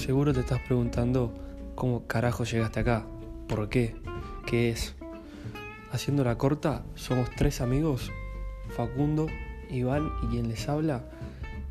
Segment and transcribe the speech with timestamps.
[0.00, 1.30] Seguro te estás preguntando
[1.74, 3.04] cómo carajo llegaste acá,
[3.46, 3.94] por qué,
[4.46, 4.94] qué es.
[5.92, 8.10] Haciendo la corta, somos tres amigos,
[8.74, 9.26] Facundo,
[9.68, 11.04] Iván y quien les habla,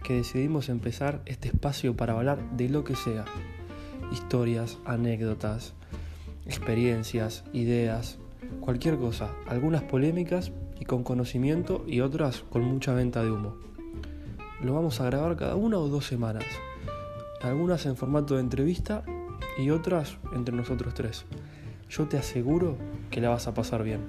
[0.04, 3.25] que decidimos empezar este espacio para hablar de lo que sea.
[4.11, 5.73] Historias, anécdotas,
[6.46, 8.20] experiencias, ideas,
[8.59, 13.55] cualquier cosa, algunas polémicas y con conocimiento y otras con mucha venta de humo.
[14.61, 16.46] Lo vamos a grabar cada una o dos semanas,
[17.41, 19.03] algunas en formato de entrevista
[19.57, 21.25] y otras entre nosotros tres.
[21.89, 22.77] Yo te aseguro
[23.09, 24.02] que la vas a pasar bien.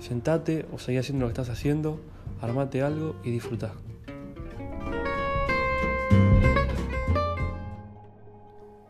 [0.00, 2.00] Sentate o seguí haciendo lo que estás haciendo,
[2.40, 3.72] armate algo y disfruta.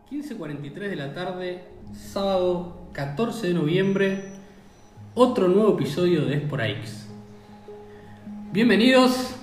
[0.09, 1.63] ...15.43 de la tarde,
[1.93, 4.31] sábado 14 de noviembre,
[5.15, 7.07] otro nuevo episodio de Esporaix.
[8.51, 9.35] Bienvenidos,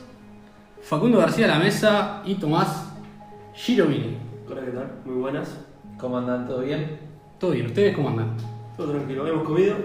[0.82, 2.83] Facundo García a la mesa y Tomás
[3.54, 4.16] Giromini.
[4.50, 4.92] Hola, ¿qué tal?
[5.04, 5.60] Muy buenas.
[5.98, 6.46] ¿Cómo andan?
[6.46, 6.98] ¿Todo bien?
[7.38, 7.66] ¿Todo bien?
[7.66, 8.36] ¿Ustedes cómo andan?
[8.76, 9.76] Todo tranquilo, hemos comido.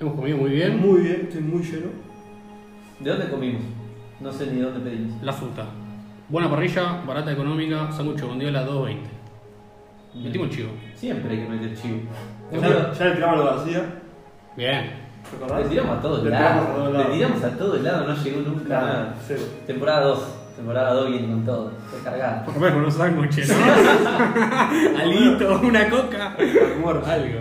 [0.00, 0.80] Hemos comido muy bien.
[0.80, 1.86] Muy bien, estoy muy lleno.
[3.00, 3.62] ¿De dónde comimos?
[4.20, 5.22] No sé ni dónde pedimos.
[5.22, 5.66] La fruta.
[6.28, 8.96] Buena parrilla, barata económica, sándwich con diola 2.20.
[10.14, 10.70] Metimos el chivo.
[10.94, 11.98] Siempre hay que meter chivo.
[12.52, 14.02] Ya, ya le tiramos a García.
[14.56, 14.90] Bien.
[15.58, 16.92] Le tiramos a todos Le tiramos a todos lados.
[16.92, 17.08] lados.
[17.08, 19.14] Le tiramos a todos lados, no llegó nunca nada.
[19.26, 19.42] Cero.
[19.66, 20.41] Temporada 2.
[20.56, 21.72] Temporada 2 viene con todo.
[21.92, 22.44] Recargada.
[22.44, 24.98] Por comer con unos sándwiches, ¿no?
[25.00, 26.36] Alito, una coca.
[26.36, 27.10] Almuerzo.
[27.10, 27.40] Algo.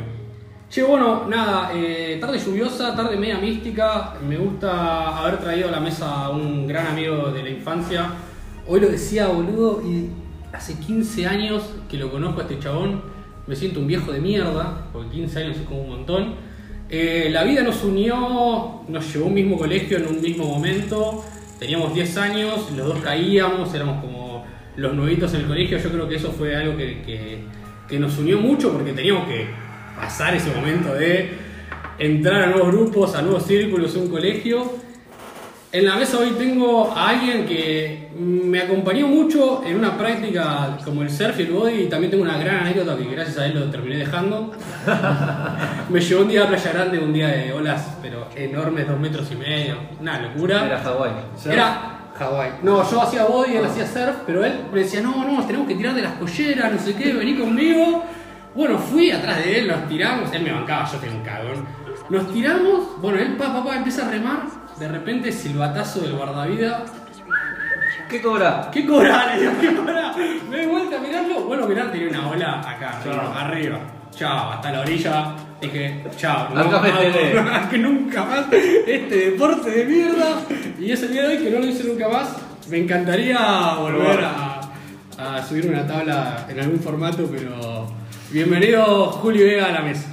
[0.69, 4.13] Che, bueno, nada, eh, tarde lluviosa, tarde media mística.
[4.25, 8.09] Me gusta haber traído a la mesa a un gran amigo de la infancia.
[8.65, 10.09] Hoy lo decía, boludo, y
[10.53, 13.01] hace 15 años que lo conozco a este chabón.
[13.47, 16.35] Me siento un viejo de mierda, porque 15 años es como un montón.
[16.87, 21.25] Eh, la vida nos unió, nos llevó a un mismo colegio en un mismo momento.
[21.61, 24.43] Teníamos 10 años, los dos caíamos, éramos como
[24.77, 25.77] los nuevitos en el colegio.
[25.77, 27.03] Yo creo que eso fue algo que,
[27.87, 29.45] que- nos unió mucho porque teníamos que
[29.95, 31.29] pasar ese momento de
[31.99, 34.71] entrar a nuevos grupos, a nuevos círculos, un colegio.
[35.71, 41.01] En la mesa hoy tengo a alguien que me acompañó mucho en una práctica como
[41.01, 43.55] el surf y el body y también tengo una gran anécdota que gracias a él
[43.55, 44.51] lo terminé dejando.
[45.89, 49.31] me llevó un día a Playa Grande, un día de olas, pero enormes, dos metros
[49.31, 50.65] y medio, una locura.
[50.65, 51.11] Era Hawái.
[51.45, 52.51] Era Hawái.
[52.61, 55.67] No, yo hacía body, él hacía surf, pero él me decía, no, no, nos tenemos
[55.67, 58.03] que tirar de las colleras, no sé qué, vení conmigo.
[58.53, 61.65] Bueno, fui atrás de él, nos tiramos, él me bancaba, yo tengo un cagón.
[62.09, 64.43] Nos tiramos, bueno, él pa, pa, pa, empieza a remar,
[64.77, 66.83] de repente silbatazo del guardavida.
[68.11, 68.69] ¿Qué cobra?
[68.73, 69.33] ¿Qué cobra?
[69.33, 70.13] Le digo, ¿qué cobra?
[70.49, 71.45] Me doy vuelta a mirarlo.
[71.45, 73.79] Bueno, mirar, tenía una ola acá, arriba, arriba.
[74.13, 75.33] Chao, hasta la orilla.
[75.61, 80.41] Dije, chao, no Acá me que nunca más este deporte de mierda.
[80.77, 82.35] Y ese día de hoy que no lo hice nunca más,
[82.69, 84.59] me encantaría volver a,
[85.17, 87.87] a subir una tabla en algún formato, pero
[88.29, 90.07] bienvenido Julio Vega a la mesa.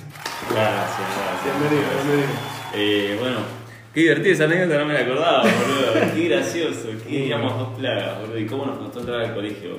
[0.48, 1.58] Gracias, gracias.
[1.58, 2.28] Bienvenido, bienvenido.
[2.74, 3.57] Eh, bueno,
[3.98, 6.12] qué divertida esa anécdota, no me la acordaba, boludo.
[6.14, 8.38] Qué gracioso, que íbamos dos plagas, boludo.
[8.38, 9.78] Y cómo nos costó entrar al colegio.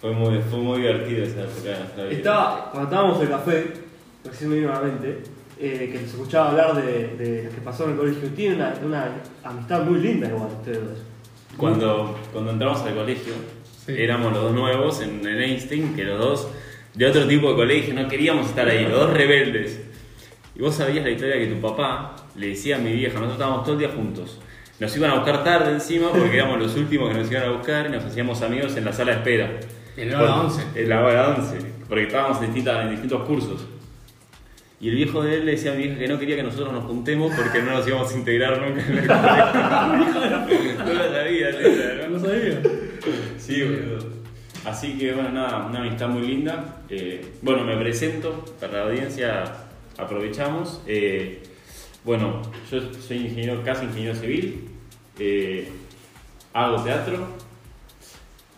[0.00, 2.16] Fue muy, fue muy divertido esa época de nuestra vida.
[2.18, 3.64] Estaba, cuando estábamos en el café,
[4.24, 5.22] recién me vino a la mente,
[5.58, 8.28] eh, que se escuchaba hablar de, de lo que pasó en el colegio.
[8.30, 9.08] Tienen una, una
[9.42, 10.98] amistad muy linda igual ustedes dos.
[11.56, 13.32] Cuando, cuando entramos al colegio,
[13.86, 13.92] Sí.
[13.98, 16.48] éramos los dos nuevos en el Einstein, que los dos
[16.94, 19.80] de otro tipo de colegio, no queríamos estar ahí, los dos rebeldes.
[20.56, 23.62] Y vos sabías la historia que tu papá le decía a mi vieja, nosotros estábamos
[23.64, 24.40] todo el día juntos.
[24.80, 27.86] Nos iban a buscar tarde encima porque éramos los últimos que nos iban a buscar
[27.86, 29.50] y nos hacíamos amigos en la sala de espera.
[29.96, 30.62] En la hora Por- 11.
[30.74, 31.58] En la hora 11,
[31.88, 33.66] porque estábamos en, distintas- en distintos cursos.
[34.80, 36.72] Y el viejo de él le decía a mi vieja que no quería que nosotros
[36.72, 40.84] nos juntemos porque no nos íbamos a integrar nunca en el colegio.
[40.84, 42.60] no lo sabía, neta, No sabía.
[43.38, 44.14] Sí, boludo.
[44.64, 46.82] Así que, bueno, nada, una amistad muy linda.
[46.88, 49.44] Eh, bueno, me presento para la audiencia,
[49.96, 50.82] aprovechamos.
[50.86, 51.42] Eh,
[52.04, 54.68] bueno, yo soy ingeniero, casi ingeniero civil,
[55.18, 55.68] eh,
[56.52, 57.26] hago teatro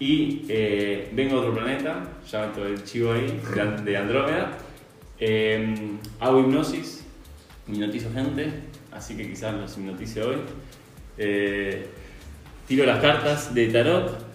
[0.00, 3.40] y eh, vengo de otro planeta, ya meto el chivo ahí,
[3.84, 4.58] de, Andrómeda.
[5.20, 7.06] Eh, hago hipnosis,
[7.68, 8.50] hipnotizo gente,
[8.90, 10.36] así que quizás los hipnotice hoy.
[12.66, 14.26] Tiro las cartas de tarot,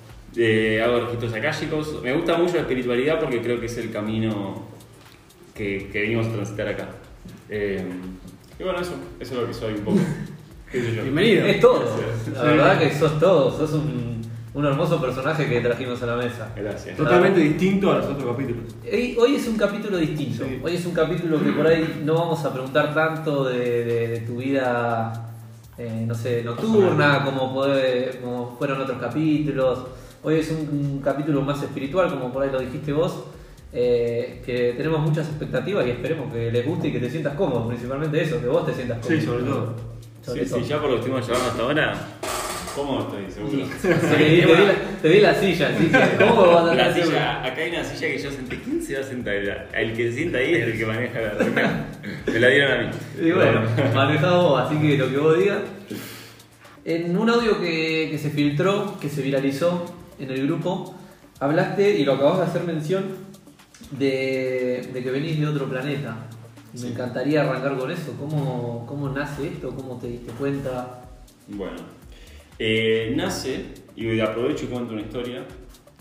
[0.83, 2.01] hago registros akáshicos.
[2.01, 4.69] Me gusta mucho la espiritualidad porque creo que es el camino
[5.53, 6.89] que venimos a transitar acá.
[8.61, 9.97] Y bueno, eso, eso es lo que soy un poco.
[10.71, 11.45] Bienvenido.
[11.47, 11.83] Es todo.
[12.35, 13.57] La verdad que sos todo.
[13.57, 14.21] Sos un,
[14.53, 16.53] un hermoso personaje que trajimos a la mesa.
[16.55, 16.95] Gracias.
[16.95, 18.63] Totalmente distinto a los otros capítulos.
[18.83, 20.45] Hoy hoy es un capítulo distinto.
[20.45, 20.59] Sí.
[20.63, 24.19] Hoy es un capítulo que por ahí no vamos a preguntar tanto de, de- de
[24.19, 25.31] tu vida,
[25.79, 29.79] eh, no sé, nocturna, como, puede- como fueron otros capítulos.
[30.21, 33.23] Hoy es un, un capítulo más espiritual, como por ahí lo dijiste vos.
[33.73, 37.67] Eh, que tenemos muchas expectativas y esperemos que les guste y que te sientas cómodo,
[37.67, 39.19] principalmente eso, que vos te sientas cómodo.
[39.19, 39.75] Sí, sobre todo.
[40.23, 40.59] Sobre Sí, todo.
[40.59, 41.93] sí, ya por lo que estuvimos llevando hasta ahora,
[42.75, 43.31] ¿cómo estoy?
[43.31, 43.65] Seguro.
[43.81, 46.75] Sí, te, di, te di la, te di la silla, así que ¿cómo vas a
[46.75, 48.59] La silla, acá hay una silla que yo senté.
[48.59, 49.67] ¿Quién se va a sentar?
[49.73, 51.71] El que se sienta ahí es el que maneja la reunión.
[52.27, 52.89] Me la dieron a mí.
[53.27, 53.61] Y bueno,
[53.95, 55.59] manejá vos, así que lo que vos digas.
[56.83, 59.85] En un audio que, que se filtró, que se viralizó
[60.19, 60.95] en el grupo,
[61.39, 63.03] hablaste y lo acabas de hacer mención
[63.91, 66.27] de, de que venís de otro planeta.
[66.81, 68.13] Me encantaría arrancar con eso.
[68.17, 69.75] ¿Cómo, ¿Cómo nace esto?
[69.75, 71.09] ¿Cómo te diste cuenta?
[71.47, 71.77] Bueno,
[72.57, 73.65] eh, nace,
[73.95, 75.45] y aprovecho y cuento una historia.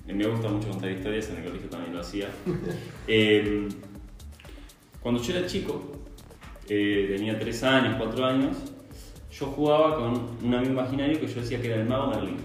[0.07, 2.29] Me gusta mucho contar historias, en el colegio también lo hacía.
[3.13, 3.69] Eh,
[5.01, 5.91] cuando yo era chico,
[6.69, 8.57] eh, tenía 3 años, 4 años,
[9.33, 12.37] yo jugaba con un amigo imaginario que yo decía que era el mago Merlín.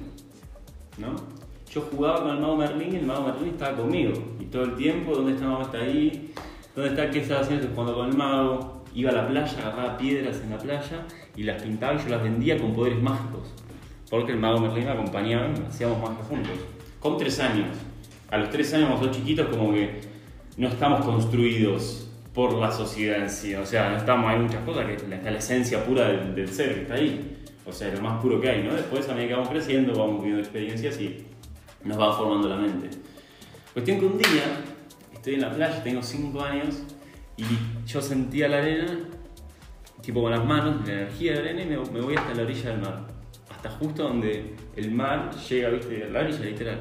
[0.98, 1.15] ¿no?
[1.75, 4.13] Yo jugaba con el mago Merlín y el mago Merlín estaba conmigo.
[4.39, 5.63] Y todo el tiempo, ¿dónde está el mago?
[5.63, 6.31] Está ahí.
[6.74, 7.12] ¿Dónde está?
[7.12, 7.68] ¿Qué estaba haciendo?
[7.68, 8.86] Jugando con el mago.
[8.95, 11.06] Iba a la playa, agarraba piedras en la playa
[11.36, 13.54] y las pintaba y yo las vendía con poderes mágicos.
[14.10, 16.54] Porque el mago Merlín me acompañaba y hacíamos magia juntos.
[17.01, 17.68] Con tres años.
[18.31, 20.00] A los tres años, nosotros chiquitos, como que
[20.56, 23.54] no estamos construidos por la sociedad en sí.
[23.54, 26.74] O sea, no estamos, hay muchas cosas que está la esencia pura del, del ser
[26.74, 27.36] que está ahí.
[27.66, 28.74] O sea, lo más puro que hay, ¿no?
[28.74, 31.25] Después, a medida que vamos creciendo, vamos viviendo experiencias y
[31.86, 32.90] nos va formando la mente.
[33.74, 34.64] Cuestión que un día
[35.14, 36.84] estoy en la playa, tengo 5 años
[37.38, 37.44] y
[37.88, 38.88] yo sentía la arena,
[40.02, 42.72] tipo con las manos, la energía de la arena y me, voy hasta la orilla
[42.72, 43.08] del mar.
[43.50, 46.80] Hasta justo donde el mar llega, viste, a la orilla literal.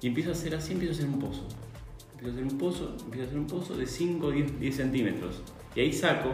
[0.00, 1.48] Y empiezo a hacer así, empiezo a hacer un pozo.
[2.12, 4.76] Empiezo a hacer un pozo, empiezo a hacer un pozo de 5 o 10, 10
[4.76, 5.42] centímetros.
[5.74, 6.30] Y ahí saco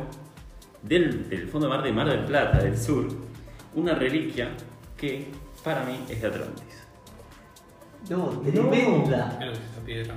[0.82, 3.08] del, fondo del mar de Mar del Plata, del sur,
[3.74, 4.50] una reliquia
[4.96, 5.26] que
[5.62, 6.81] para mí es de Atlantis.
[8.10, 9.36] No, tremenda.
[9.38, 10.14] Creo que esa piedra.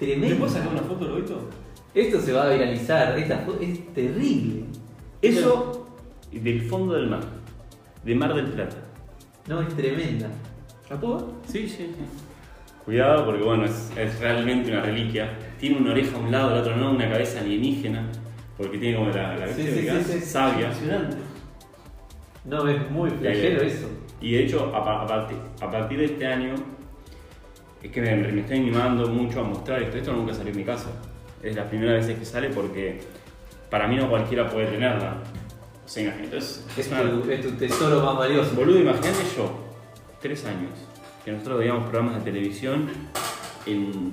[0.00, 0.36] ¿Le Tremenda.
[0.38, 1.48] puedo sacar una foto, Lobito?
[1.94, 3.18] Esto se va a viralizar.
[3.18, 4.64] Esta fo- es terrible.
[5.22, 5.88] Eso
[6.30, 7.20] del fondo del mar,
[8.04, 8.76] de Mar del Plata.
[9.48, 10.28] No, es tremenda.
[10.90, 11.24] ¿La puedo ver?
[11.46, 11.94] Sí, sí, sí.
[12.84, 15.30] Cuidado porque bueno, es, es realmente una reliquia.
[15.58, 18.06] Tiene una oreja a un lado, el otro no, una cabeza alienígena,
[18.56, 20.20] porque tiene como la, la Sí, cabeza sí, de sí, sí.
[20.20, 20.66] sabia.
[20.68, 21.16] Impresionante.
[22.44, 23.88] No, es muy flashero Eh, eso.
[24.20, 26.54] Y de hecho, a partir, a partir de este año,
[27.86, 29.96] es que me, me estoy animando mucho a mostrar esto.
[29.98, 30.90] Esto nunca salió en mi casa.
[31.42, 33.00] Es la primera vez que sale porque
[33.70, 35.18] para mí no cualquiera puede tenerla.
[35.84, 38.54] O sea, imagínate, es, Es es una- tu, es tu tesoro más valioso.
[38.54, 39.52] Boludo, imagínate yo,
[40.20, 40.70] tres años,
[41.24, 42.88] que nosotros veíamos programas de televisión
[43.66, 44.12] en,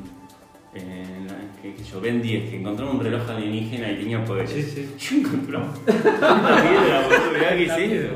[0.76, 1.28] en
[1.84, 4.52] yo, Ben 10, que encontramos un reloj alienígena y tenía poderes.
[4.52, 4.90] Sí, sí.
[5.00, 8.14] Yo encontramos una piedra, boludo, mirá qué es esto.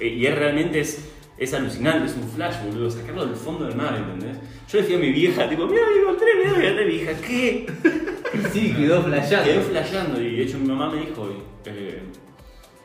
[0.00, 3.76] Eh, Y es realmente es, es alucinante, es un flash, boludo, sacarlo del fondo del
[3.76, 4.38] mar, ¿entendés?
[4.70, 7.66] Yo decía a mi vieja, tipo, mira, me encontré, mira, me encontré, mi hija, ¿qué?
[8.52, 9.48] Sí, quedó flasheando.
[9.48, 11.28] Quedó flasheando y de hecho mi mamá me dijo,
[11.66, 12.02] eh,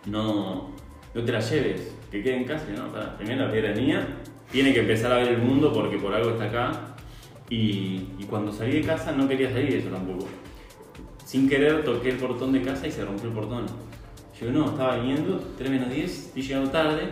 [0.05, 0.75] no,
[1.13, 2.65] no te la lleves, que quede en casa.
[2.71, 4.07] Y No, para, primero la piedra mía,
[4.51, 6.95] tiene que empezar a ver el mundo porque por algo está acá.
[7.49, 10.27] Y, y cuando salí de casa no quería salir de eso tampoco.
[11.25, 13.65] Sin querer toqué el portón de casa y se rompió el portón.
[14.39, 17.09] Yo no, estaba viniendo, 3 menos 10, estoy llegando tarde,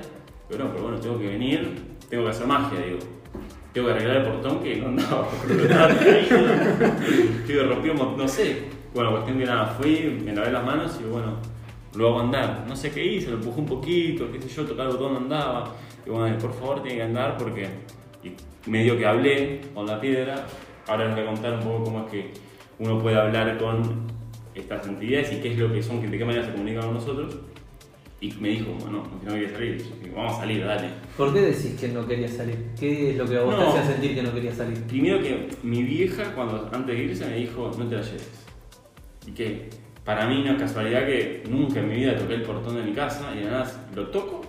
[0.49, 2.99] pero no, pero bueno, tengo que venir, tengo que hacer magia, digo.
[3.73, 5.27] Tengo que arreglar el portón que no andaba.
[7.48, 8.63] Digo, rompió, no sé.
[8.93, 11.36] Bueno, cuestión que nada, fui, me lavé las manos y bueno,
[11.95, 12.65] lo hago andar.
[12.67, 15.19] No sé qué hice, lo empujé un poquito, qué sé yo, tocar el botón no
[15.19, 15.75] andaba.
[16.05, 17.67] Y bueno, por favor, tiene que andar porque.
[18.24, 18.31] Y
[18.69, 20.48] medio que hablé con la piedra.
[20.88, 22.31] Ahora les voy a contar un poco cómo es que
[22.79, 24.07] uno puede hablar con
[24.55, 27.38] estas entidades y qué es lo que son, de qué manera se comunican con nosotros.
[28.19, 29.77] Y me dijo, bueno, no quería salir.
[29.77, 30.89] Yo digo, vamos a salir, dale.
[31.15, 32.69] ¿Por qué decís que no quería salir?
[32.79, 33.69] ¿Qué es lo que a vos te No.
[33.69, 34.81] hacía sentir que no quería salir?
[34.83, 38.45] Primero que mi vieja, cuando antes de irse, me dijo, no te la lleves.
[39.27, 39.69] Y que
[40.03, 42.93] para mí no es casualidad que nunca en mi vida toqué el portón de mi
[42.93, 44.41] casa y además lo toco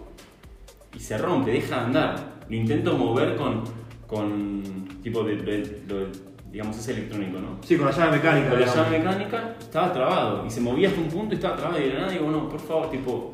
[0.97, 2.39] y se rompe, deja de andar.
[2.49, 3.65] Lo intento mover con,
[4.07, 4.63] con
[5.03, 6.07] tipo de, de- lo-
[6.51, 7.59] digamos, es electrónico, ¿no?
[7.63, 8.49] Sí, con la llave mecánica.
[8.49, 8.87] Con la digamos.
[8.91, 11.95] llave mecánica estaba trabado y se movía hasta un punto y estaba trabado y de
[11.95, 13.31] la nada digo, no, por favor, tipo,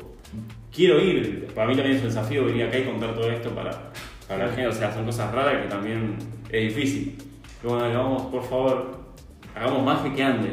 [0.75, 1.47] quiero ir.
[1.55, 3.91] Para mí también es un desafío venir acá y contar todo esto para,
[4.27, 6.17] para la gente, o sea, son cosas raras que también
[6.49, 7.17] es difícil.
[7.63, 8.99] Y bueno, dale, vamos, por favor,
[9.55, 10.49] hagamos magia que ande.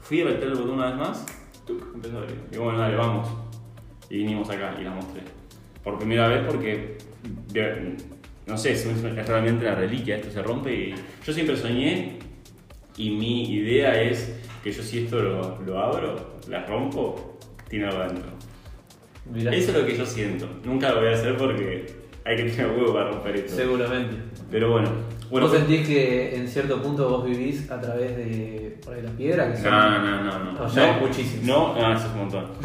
[0.00, 1.26] Fui a meter el botón una vez más,
[1.66, 2.38] tuc, empezó a abrir.
[2.50, 3.28] Digo, bueno, dale, vamos.
[4.10, 5.22] Y vinimos acá y la mostré.
[5.82, 6.98] Por primera vez porque,
[8.46, 10.94] no sé, es, es realmente la reliquia, esto se rompe y
[11.24, 12.18] yo siempre soñé
[12.96, 18.02] y mi idea es que yo si esto lo, lo abro, la rompo, tiene algo
[18.02, 18.33] adentro.
[19.32, 20.48] Mirá, Eso es lo que yo siento.
[20.64, 21.86] Nunca lo voy a hacer porque
[22.24, 23.56] hay que tener huevo para romper esto.
[23.56, 24.16] seguramente.
[24.50, 24.90] Pero bueno,
[25.30, 29.10] Bueno, ¿Vos sentís que en cierto punto vos vivís a través de por ahí la
[29.10, 29.50] piedra?
[29.50, 30.52] Que son- No, no, no, no.
[30.52, 31.44] No, muchísimos.
[31.46, 32.44] No, no, eso es un montón.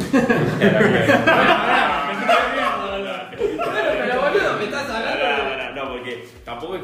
[3.38, 5.74] pero boludo, me estás hablando.
[5.74, 6.82] No, porque tampoco es.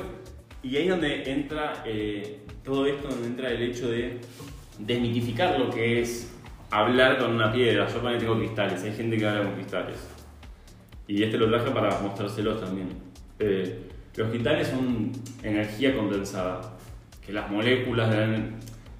[0.62, 4.18] Y ahí es donde entra eh, todo esto, donde entra el hecho de
[4.78, 6.32] desmitificar lo que es
[6.80, 7.88] hablar con una piedra.
[7.88, 9.96] Yo para tengo cristales, hay gente que habla con cristales.
[11.08, 12.88] Y este lo traje para mostrárselos también.
[13.38, 13.80] Eh,
[14.16, 16.76] los cristales son energía condensada,
[17.24, 18.14] que las moléculas,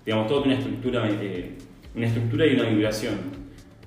[0.04, 1.56] digamos, todo tiene una estructura, eh,
[1.95, 3.14] una estructura y una vibración.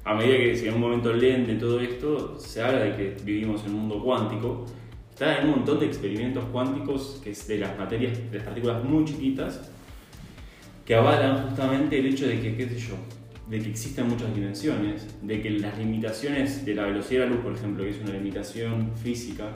[0.03, 3.63] A medida que si en un momento lente todo esto, se habla de que vivimos
[3.65, 4.65] en un mundo cuántico.
[5.11, 8.83] Está en un montón de experimentos cuánticos que es de las materias, de las partículas
[8.83, 9.69] muy chiquitas,
[10.85, 12.95] que avalan justamente el hecho de que, qué sé yo,
[13.49, 17.43] de que existen muchas dimensiones, de que las limitaciones de la velocidad de la luz,
[17.43, 19.51] por ejemplo, que es una limitación física,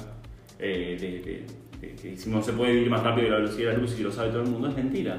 [0.57, 1.45] eh,
[2.01, 4.03] que si no se puede vivir más rápido que la velocidad de la luz y
[4.03, 5.17] lo sabe todo el mundo, es mentira.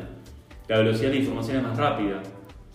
[0.66, 2.22] La velocidad de la información es más rápida.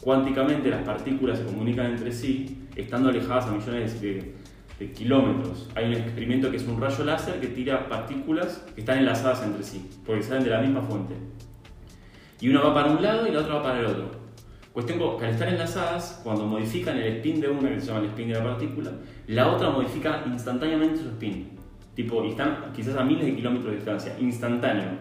[0.01, 4.35] Cuánticamente las partículas se comunican entre sí, estando alejadas a millones de,
[4.79, 5.69] de kilómetros.
[5.75, 9.63] Hay un experimento que es un rayo láser que tira partículas que están enlazadas entre
[9.63, 11.15] sí, porque salen de la misma fuente.
[12.39, 14.18] Y una va para un lado y la otra va para el otro.
[14.79, 18.05] Cuestión que al estar enlazadas, cuando modifican el spin de una, que se llama el
[18.05, 18.91] spin de la partícula,
[19.27, 21.49] la otra modifica instantáneamente su spin.
[21.95, 24.91] Tipo, y están quizás a miles de kilómetros de distancia, instantáneo.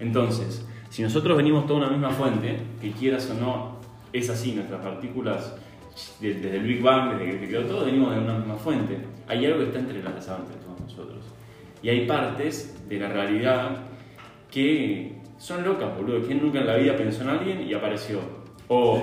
[0.00, 3.76] Entonces, si nosotros venimos toda una misma fuente, que quieras o no,
[4.10, 5.54] es así, nuestras partículas,
[6.18, 8.96] de- desde el Big Bang, desde que creó todo, venimos de una misma fuente.
[9.28, 11.18] Hay algo que está entrelazado entre todos nosotros.
[11.82, 13.82] Y hay partes de la realidad
[14.50, 16.26] que son locas, boludo.
[16.26, 18.35] ¿Quién nunca en la vida pensó en alguien y apareció?
[18.68, 19.02] O,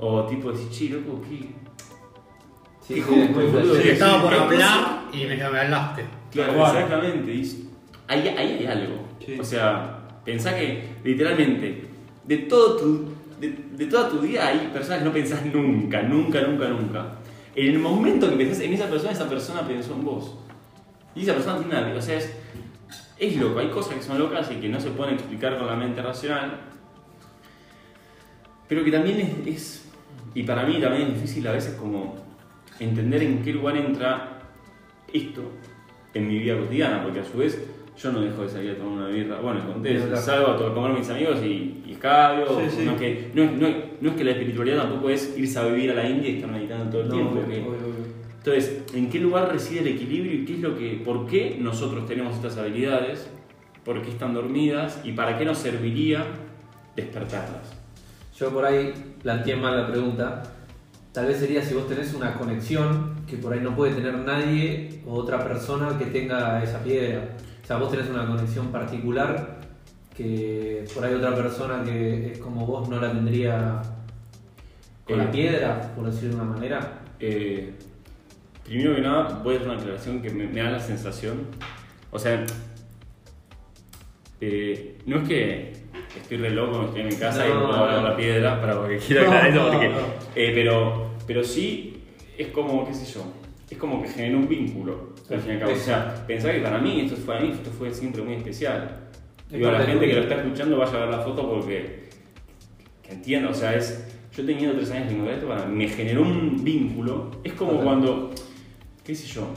[0.00, 1.36] o tipo decir, che, loco, ¿qué?
[2.80, 3.74] Sí, Qué sí, justo, muy boludo.
[3.80, 6.04] Sí, estaba por hablar y me, me hablaste.
[6.30, 6.76] Claro, cual.
[6.76, 7.32] exactamente.
[7.32, 7.68] y
[8.06, 9.08] ahí, ahí hay algo.
[9.24, 9.38] Sí.
[9.38, 11.84] O sea, pensá que literalmente
[12.24, 13.08] de todo tu,
[13.40, 17.14] de, de toda tu vida hay personas que no pensás nunca, nunca, nunca, nunca.
[17.54, 20.36] En el momento que pensás en esa persona, esa persona pensó en vos.
[21.14, 21.94] Y esa persona tiene una...
[21.94, 22.32] O sea, es,
[23.18, 23.58] es loco.
[23.58, 26.60] Hay cosas que son locas y que no se pueden explicar con la mente racional.
[28.68, 29.84] Pero que también es, es-
[30.34, 32.16] y para mí también es difícil a veces como
[32.78, 34.40] entender en qué lugar entra
[35.12, 35.42] esto
[36.14, 37.58] en mi vida cotidiana, porque a su vez
[38.00, 39.40] yo no dejo de salir a tomar una birra.
[39.40, 40.16] Bueno, conté, claro.
[40.16, 42.46] salgo a comer con mis amigos y, y escabio.
[42.60, 42.84] Sí, sí.
[42.84, 43.68] No, es que, no, no
[44.00, 46.50] no es que la espiritualidad tampoco es irse a vivir a la India y estar
[46.50, 47.34] meditando todo el tiempo.
[47.34, 48.04] que- obvio, obvio.
[48.36, 52.06] entonces, ¿en qué lugar reside el equilibrio y qué es lo que, por qué nosotros
[52.06, 53.28] tenemos estas habilidades?
[53.84, 55.00] ¿Por qué están dormidas?
[55.02, 56.24] ¿Y para qué nos serviría
[56.94, 57.76] despertarlas?
[58.38, 58.92] Yo por ahí
[59.22, 60.42] planteé mal la pregunta.
[61.12, 65.02] Tal vez sería si vos tenés una conexión que por ahí no puede tener nadie
[65.06, 67.36] o otra persona que tenga esa piedra.
[67.62, 69.58] O sea, vos tenés una conexión particular
[70.16, 73.82] que por ahí otra persona que es como vos no la tendría
[75.04, 75.24] con Eh.
[75.24, 77.00] la piedra, por decirlo de una manera.
[77.18, 77.72] Eh,
[78.64, 81.46] primero que nada, voy a hacer una aclaración que me, me da la sensación.
[82.10, 82.44] O sea,
[84.40, 85.72] eh, no es que
[86.16, 88.76] estoy re loco, estoy en mi casa y No, no puedo hablar la piedra para
[88.76, 89.98] porque quiero No, aclarar eso, no, porque- no.
[90.36, 92.02] eh, pero, pero sí
[92.36, 93.24] es como, qué sé yo,
[93.70, 95.72] es como que generó un vínculo al fin y al cabo.
[95.72, 99.04] O sea, pensá que para mí esto fue, para mí esto fue siempre muy especial.
[99.50, 102.08] Es Digo, a la gente que lo está escuchando vaya a ver la foto porque
[103.02, 104.04] que entiendo, o sea, es.
[104.36, 107.30] Yo teniendo tres años esto, para- me generó un vínculo.
[107.42, 107.84] Es como Total.
[107.86, 108.30] cuando,
[109.02, 109.48] qué sé yo,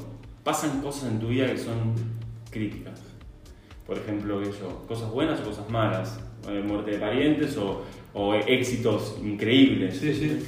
[0.43, 1.93] pasan cosas en tu vida que son
[2.50, 3.00] críticas.
[3.86, 6.20] Por ejemplo, qué sé yo, cosas buenas o cosas malas,
[6.64, 7.84] muerte de parientes o,
[8.14, 9.98] o éxitos increíbles.
[9.98, 10.40] Sí, sí.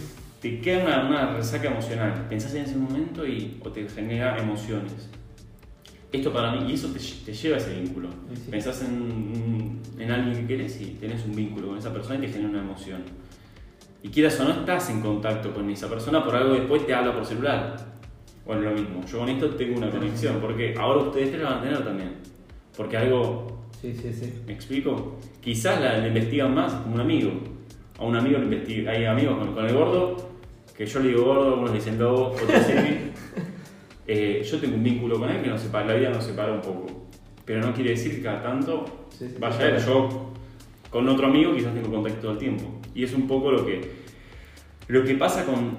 [0.42, 2.28] Te queda una, una resaca emocional.
[2.30, 5.10] Pensás en ese momento y o te genera emociones.
[6.12, 8.10] Esto para mí, y eso te, te lleva a ese vínculo.
[8.34, 8.52] Sí.
[8.52, 12.28] Pensás en, en alguien que querés y tenés un vínculo con esa persona y te
[12.28, 13.02] genera una emoción.
[14.04, 17.14] Y quieras o no, estás en contacto con esa persona, por algo después te habla
[17.14, 17.78] por celular.
[18.46, 19.06] Bueno, lo mismo.
[19.06, 22.12] Yo con esto tengo una conexión, porque ahora ustedes tres la van a tener también.
[22.76, 24.34] Porque algo, Sí, sí, sí.
[24.48, 25.20] ¿me explico?
[25.42, 27.32] Quizás la, la investigan más como un amigo.
[28.00, 28.94] A un amigo lo investiga.
[28.94, 30.30] Hay amigos con, con el gordo,
[30.78, 33.12] que yo le digo gordo, algunos le dicen lobo, otros Silvi.
[34.06, 36.60] Eh, yo tengo un vínculo con él que nos separa, la vida nos separa un
[36.60, 37.08] poco.
[37.46, 39.82] Pero no quiere decir que cada tanto Sí, sí, vaya él.
[39.86, 40.34] Yo
[40.90, 42.82] con otro amigo quizás tengo contacto todo el tiempo.
[42.94, 43.82] Y es un poco lo que,
[44.88, 45.78] lo que pasa con,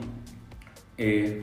[0.97, 1.43] eh,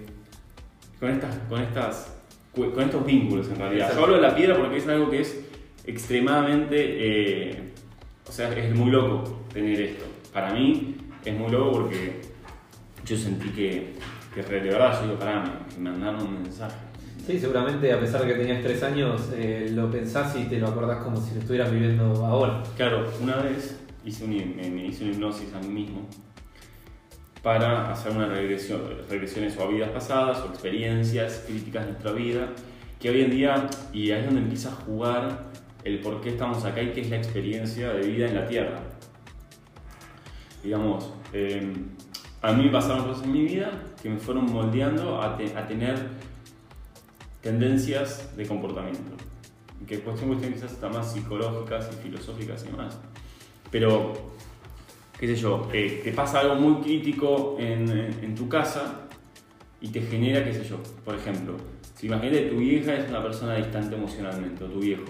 [1.00, 2.16] con, estas, con, estas,
[2.52, 3.94] con estos vínculos en realidad.
[3.96, 5.51] Yo hablo de la piedra porque es algo que es
[5.86, 7.72] extremadamente, eh,
[8.28, 10.06] o sea, es muy loco tener esto.
[10.34, 10.96] Para mí
[11.26, 12.22] es muy loco porque
[13.06, 13.94] yo sentí que,
[14.34, 15.44] que de verdad yo digo, pará,
[15.78, 16.78] me, mandaron un mensaje.
[17.26, 20.68] Sí, seguramente a pesar de que tenías tres años, eh, lo pensás y te lo
[20.68, 22.64] acordás como si lo estuvieras viviendo ahora.
[22.76, 26.08] Claro, una vez hice un, me, me hice una hipnosis a mí mismo
[27.44, 32.50] para hacer una regresión, regresiones o a vidas pasadas o experiencias críticas de nuestra vida,
[33.00, 35.51] que hoy en día, y ahí es donde empieza a jugar
[35.84, 38.80] el por qué estamos acá y qué es la experiencia de vida en la Tierra.
[40.64, 41.74] Digamos, eh,
[42.42, 45.96] a mí pasaron cosas en mi vida que me fueron moldeando a, te- a tener
[47.42, 49.12] tendencias de comportamiento.
[49.88, 53.00] Que cuestión, cuestión quizás está más psicológicas y filosóficas y demás.
[53.72, 54.14] Pero,
[55.20, 59.08] qué sé yo, eh, te pasa algo muy crítico en, en- tu casa
[59.82, 61.56] y te genera, qué sé yo, por ejemplo,
[61.96, 65.06] si imagínate tu hija es una persona distante emocionalmente, o tu viejo,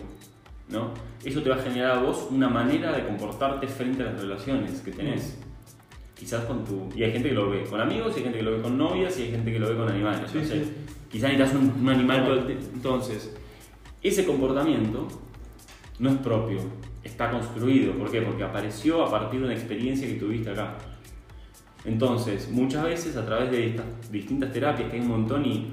[0.71, 0.91] ¿no?
[1.23, 4.81] Eso te va a generar a vos una manera de comportarte frente a las relaciones
[4.81, 5.37] que tenés.
[6.15, 6.89] Quizás con tu...
[6.95, 8.77] Y hay gente que lo ve con amigos, y hay gente que lo ve con
[8.77, 10.31] novias, y hay gente que lo ve con animales.
[10.31, 10.63] Sí, sí.
[11.11, 12.65] Quizás necesitas un, un animal todo el tiempo.
[12.73, 13.35] Entonces,
[14.01, 15.07] ese comportamiento
[15.99, 16.59] no es propio,
[17.03, 17.93] está construido.
[17.93, 18.21] ¿Por qué?
[18.21, 20.77] Porque apareció a partir de una experiencia que tuviste acá.
[21.85, 25.71] Entonces, muchas veces a través de estas distintas terapias, que hay un montón, y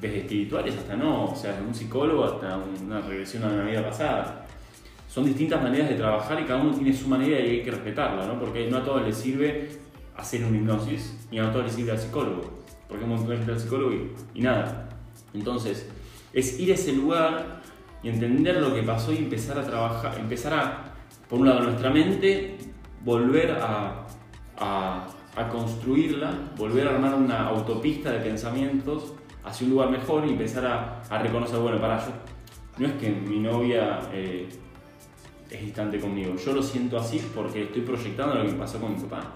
[0.00, 3.82] desde espirituales hasta no, o sea, desde un psicólogo hasta una regresión a una vida
[3.82, 4.46] pasada.
[5.08, 8.26] Son distintas maneras de trabajar y cada uno tiene su manera y hay que respetarla,
[8.26, 8.38] ¿no?
[8.38, 9.70] Porque no a todos les sirve
[10.16, 12.58] hacer una hipnosis y no a todos les sirve al psicólogo.
[12.88, 14.88] Porque un montón de al psicólogo y, y nada.
[15.34, 15.88] Entonces,
[16.32, 17.60] es ir a ese lugar
[18.02, 20.94] y entender lo que pasó y empezar a trabajar, empezar a,
[21.28, 22.58] por un lado, nuestra mente,
[23.04, 24.06] volver a,
[24.58, 29.14] a, a construirla, volver a armar una autopista de pensamientos
[29.44, 32.12] hacia un lugar mejor y empezar a, a reconocer, bueno, para yo,
[32.78, 34.48] no es que mi novia eh,
[35.50, 38.94] es distante conmigo, yo lo siento así porque estoy proyectando lo que me pasó con
[38.94, 39.34] mi papá.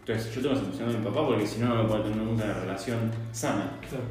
[0.00, 2.18] Entonces, yo tengo esa emoción de mi papá porque si no, no me puedo tener
[2.18, 2.98] nunca una relación
[3.30, 3.78] sana.
[3.88, 4.04] Claro.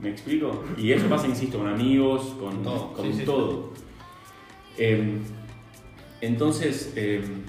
[0.00, 0.64] ¿Me explico?
[0.76, 3.24] Y eso pasa, insisto, con amigos, con Todo, con sí, sí.
[3.24, 3.72] todo.
[4.78, 5.20] Em,
[6.20, 7.42] entonces, em,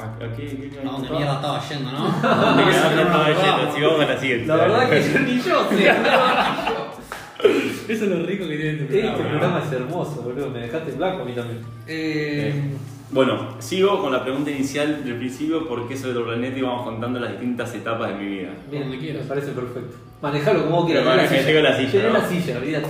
[0.00, 2.06] ¿a, a qué, qué, qué- ¿A dónde mierda estaba yendo, no?
[2.22, 3.74] ¿A dónde mierda estaba yendo?
[3.74, 4.46] Si vamos a la siguiente.
[4.46, 5.90] La verdad que yo ni yo sé.
[7.88, 9.28] Eso es lo rico que tiene este Este programa.
[9.30, 10.50] programa es hermoso, boludo.
[10.50, 11.60] Me dejaste en blanco a mí también.
[11.88, 12.52] Eh,
[13.10, 16.56] Bueno, sigo con la pregunta inicial del principio, ¿por qué soy otro planeta?
[16.58, 18.50] Y vamos contando las distintas etapas de mi vida.
[18.70, 19.22] Bien, donde quieras.
[19.24, 19.96] me parece perfecto.
[20.22, 21.04] Manejalo como quieras.
[21.04, 21.44] Con la silla,
[21.90, 22.12] Tenés ¿no?
[22.12, 22.88] la silla, olvídate.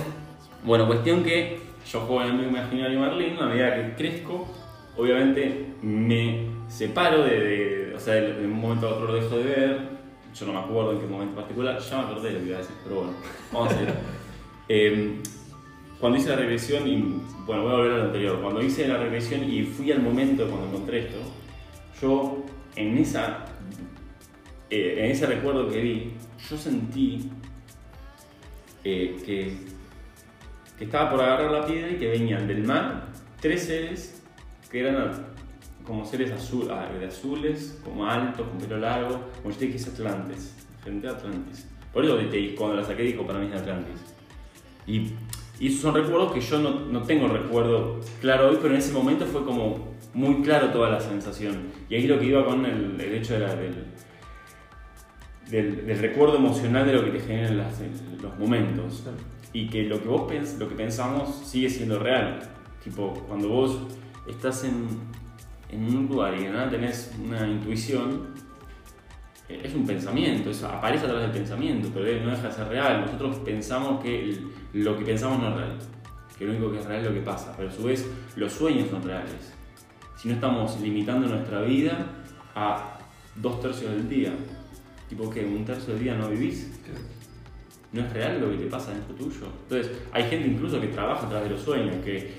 [0.63, 1.59] Bueno, cuestión que
[1.91, 4.47] yo juego en el amigo imaginario Merlín, a medida que crezco,
[4.97, 9.37] obviamente me separo de, de- o sea, de, de un momento a otro lo dejo
[9.37, 9.89] de ver,
[10.33, 12.55] yo no me acuerdo en qué momento particular, ya me acordé de lo que iba
[12.55, 13.13] a decir, pero bueno,
[13.51, 13.89] vamos a ir.
[14.73, 15.19] Eh,
[15.99, 16.95] cuando hice la regresión, y
[17.45, 20.47] bueno, voy a volver a lo anterior, cuando hice la regresión y fui al momento
[20.47, 21.17] cuando encontré esto,
[22.01, 22.45] yo
[22.77, 23.45] en esa
[24.69, 26.13] eh, en ese recuerdo que vi,
[26.49, 27.29] yo sentí
[28.85, 29.57] eh, que,
[30.77, 33.07] que estaba por agarrar la piedra y que venían del mar
[33.41, 34.23] tres seres
[34.71, 35.27] que eran
[35.85, 39.77] como seres azul, ah, de azules, como altos, con pelo largo, como yo te dije,
[39.77, 41.67] es Atlantes, frente a Atlantis.
[41.93, 42.17] Por eso
[42.57, 43.95] cuando la saqué dijo, para mí es Atlantis.
[44.87, 45.11] Y,
[45.59, 48.93] y esos son recuerdos que yo no, no tengo recuerdo claro hoy, pero en ese
[48.93, 51.63] momento fue como muy claro toda la sensación.
[51.89, 53.85] Y ahí lo que iba con el, el hecho de la- del,
[55.49, 57.79] del, del recuerdo emocional de lo que te generan las-
[58.21, 59.03] los momentos.
[59.53, 62.39] Y que lo que vos pens- lo que pensamos sigue siendo real.
[62.83, 63.77] Tipo, cuando vos
[64.27, 64.87] estás en,
[65.71, 68.27] en un lugar y de nada tenés una intuición,
[69.47, 72.67] eh, es un pensamiento, eso aparece a través del pensamiento, pero no deja de ser
[72.67, 73.01] real.
[73.01, 74.37] Nosotros pensamos que
[74.73, 75.77] lo que pensamos no es real,
[76.37, 78.05] que lo único que es real es lo que pasa, pero a su vez
[78.35, 79.53] los sueños son reales.
[80.17, 82.05] Si no estamos limitando nuestra vida
[82.53, 82.97] a
[83.35, 84.33] dos tercios del día,
[85.09, 86.69] tipo que un tercio del día no vivís,
[87.91, 89.47] no es real lo que te pasa dentro tuyo.
[89.63, 92.33] Entonces, hay gente incluso que trabaja a través de los sueños, que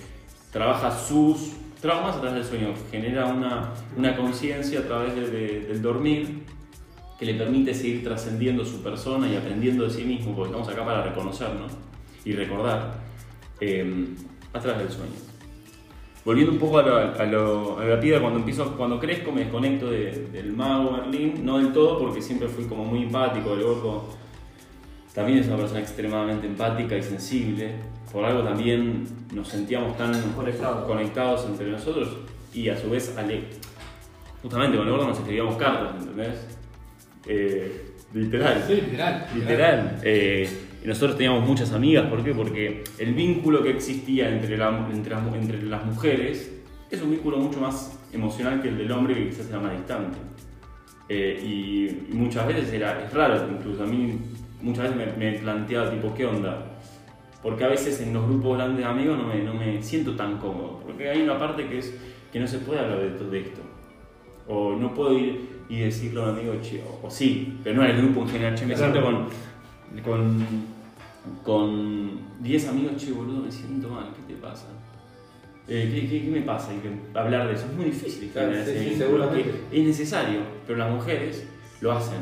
[0.50, 5.60] trabaja sus traumas a través del sueño, genera una, una conciencia a través de- de-
[5.66, 6.44] del dormir
[7.18, 10.84] que le permite seguir trascendiendo su persona y aprendiendo de sí mismo, porque estamos acá
[10.84, 11.72] para reconocernos
[12.24, 12.94] y recordar
[13.60, 14.06] eh,
[14.52, 15.12] a través del sueño.
[16.24, 19.42] Volviendo un poco a, lo- a lo- a la piedra, cuando empiezo, cuando crezco me
[19.42, 23.62] desconecto de- del mago Merlín, no del todo porque siempre fui como muy empático, el
[23.64, 24.04] gordo
[25.14, 27.72] también es una persona extremadamente empática y sensible,
[28.12, 30.86] por algo también nos sentíamos tan Conectados.
[30.86, 32.16] conectados entre nosotros
[32.54, 33.44] y a su vez ale-
[34.42, 36.46] justamente con el gordo nos escribíamos cartas, ¿entendés?
[37.26, 38.64] Eh, literal.
[38.66, 39.26] sí, literal.
[39.34, 39.98] Literal.
[40.02, 40.48] Eh,
[40.84, 42.34] y nosotros teníamos muchas amigas, ¿por qué?
[42.34, 46.50] Porque el vínculo que existía entre, la- entre, las, entre las mujeres
[46.90, 50.18] es un vínculo mucho más emocional que el del hombre que quizás era más distante.
[51.08, 54.18] Eh, y, y muchas veces era, es raro, incluso a mí
[54.62, 56.66] muchas veces me, me planteaba tipo, ¿qué onda?
[57.42, 60.38] Porque a veces en los grupos grandes de amigos no me, no me siento tan
[60.38, 60.80] cómodo.
[60.86, 61.92] Porque hay una parte que es
[62.32, 63.60] que no se puede hablar de todo esto.
[64.48, 67.84] O no puedo ir y decirle a un amigo, che, o, o sí, pero no
[67.84, 68.92] en el grupo en general, che, me Claro.
[68.92, 69.10] siento
[70.02, 70.46] con, con,
[71.42, 74.66] con 10 amigos, che, boludo, me siento mal, ¿qué te pasa?
[75.68, 76.72] Eh, ¿qué, qué, qué me pasa?
[76.74, 78.30] Y que hablar de eso es muy difícil.
[78.32, 79.52] Claro, sí, sí, seguramente.
[79.72, 81.46] Es necesario, pero las mujeres
[81.80, 82.18] lo hacen.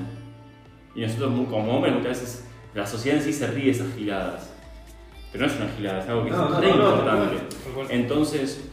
[1.01, 4.51] Y nosotros como hombres muchas veces la sociedad en sí se ríe de esas giladas.
[5.33, 7.37] Pero no es una gilada, es algo que No, es no, re no, importante.
[7.89, 8.69] Entonces,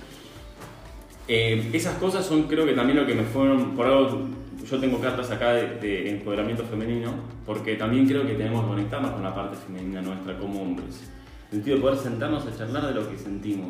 [1.30, 4.28] eh, esas cosas son creo que también lo que me fueron, por algo,
[4.70, 7.14] yo tengo cartas acá de, de empoderamiento femenino,
[7.46, 11.10] porque también creo que tenemos que conectarnos con la parte femenina nuestra como hombres.
[11.50, 13.70] El sentido de poder sentarnos a charlar de lo que sentimos.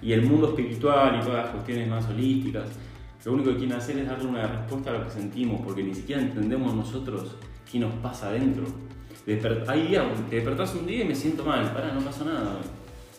[0.00, 2.70] Y el mundo espiritual y todas las cuestiones más holísticas,
[3.26, 5.94] lo único que quieren hacer es darle una respuesta a lo que sentimos, porque ni
[5.94, 7.36] siquiera entendemos nosotros
[7.70, 8.64] qué nos pasa adentro.
[9.26, 12.58] Desper- hay días, te despertás un día y me siento mal, pará, no pasa nada,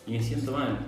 [0.06, 0.78] y me siento mal.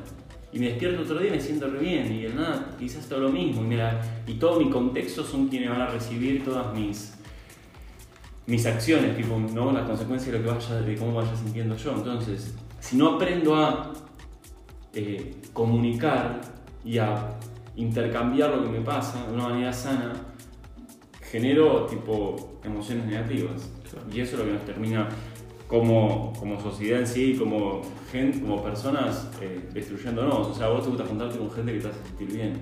[0.53, 3.21] Y me despierto otro día y me siento re bien, y de nada, quizás todo
[3.21, 7.15] lo mismo, y, mira, y todo mi contexto son quienes van a recibir todas mis,
[8.47, 9.73] mis acciones, tipo, ¿no?
[9.73, 11.93] las consecuencias de lo que vaya, de cómo vaya sintiendo yo.
[11.93, 13.93] Entonces, si no aprendo a
[14.93, 16.41] eh, comunicar
[16.85, 17.31] y a
[17.77, 20.13] intercambiar lo que me pasa de una manera sana,
[21.35, 23.69] genero tipo emociones negativas.
[24.13, 25.09] Y eso es lo que nos termina
[25.67, 30.47] como, como sociedad en sí, como gente, como personas eh, destruyéndonos.
[30.47, 32.53] O sea, vos te gusta juntarte con gente que te hace sentir bien.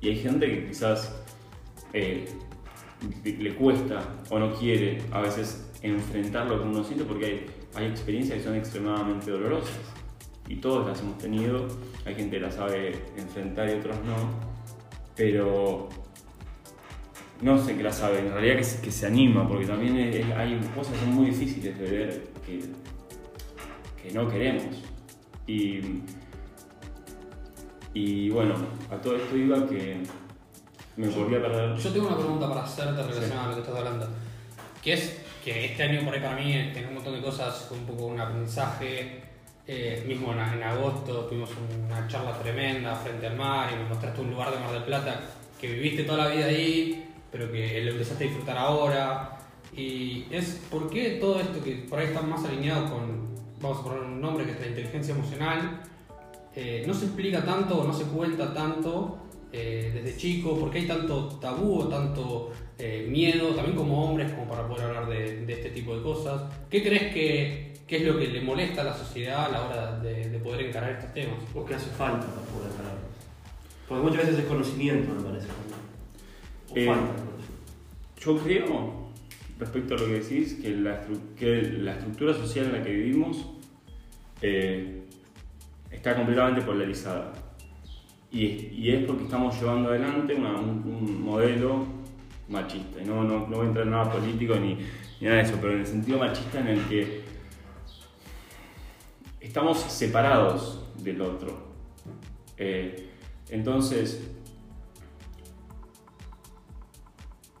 [0.00, 1.12] Y hay gente que quizás
[1.92, 2.28] eh,
[3.24, 7.86] le cuesta o no quiere a veces enfrentar lo que uno siente porque hay, hay
[7.90, 9.74] experiencias que son extremadamente dolorosas.
[10.46, 11.66] Y todos las hemos tenido.
[12.04, 14.14] Hay gente que las sabe enfrentar y otros no.
[15.16, 15.88] Pero
[17.42, 20.30] no sé que la sabe, en realidad que se, que se anima, porque también es-
[20.36, 22.60] hay cosas que son muy difíciles de ver que,
[24.02, 24.64] que no queremos.
[25.46, 26.00] Y,
[27.92, 28.54] y bueno,
[28.90, 30.02] a todo esto iba que
[30.96, 31.76] me volví a perder.
[31.76, 34.08] Yo tengo una pregunta para hacerte relacionada a lo que estás hablando.
[34.82, 37.78] Que es que este año por ahí para mí en un montón de cosas fue
[37.78, 39.22] un poco un aprendizaje.
[39.66, 41.48] Eh, mismo en, en agosto tuvimos
[41.86, 45.22] una charla tremenda frente al mar y me mostraste un lugar de Mar del Plata
[45.58, 47.02] que viviste toda la vida ahí,
[47.34, 49.38] pero que lo empezaste a disfrutar ahora.
[49.76, 53.82] Y es por qué todo esto que por ahí está más alineado con, vamos a
[53.82, 55.82] poner un nombre que es la inteligencia emocional,
[56.54, 59.18] eh, no se explica tanto o no se cuenta tanto
[59.52, 64.48] eh, desde chico, porque hay tanto tabú o tanto eh, miedo, también como hombres, como
[64.48, 66.40] para poder hablar de, de este tipo de cosas.
[66.70, 69.98] ¿Qué crees que, que es lo que le molesta a la sociedad a la hora
[69.98, 71.38] de, de poder encarar estos temas?
[71.52, 72.94] O que hace falta para poder ganar.
[73.88, 75.48] Porque muchas veces es conocimiento, me parece.
[76.70, 77.23] O Eh, falta.
[78.24, 79.10] Yo creo,
[79.58, 81.02] respecto a lo que decís, que la,
[81.36, 83.46] que la estructura social en la que vivimos
[84.40, 85.02] eh,
[85.90, 87.32] está completamente polarizada.
[88.30, 91.86] Y es, porque estamos llevando adelante un, un modelo
[92.48, 93.00] machista.
[93.04, 94.74] No, no, no voy a entrar en nada político ni,
[95.20, 97.20] ni nada de eso, pero en el sentido machista en el que
[99.40, 101.74] estamos separados del otro.
[102.56, 103.08] Eh,
[103.50, 104.33] entonces,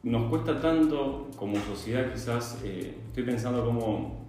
[0.04, 4.26] nos cuesta tanto como sociedad quizás, eh, estoy pensando cómo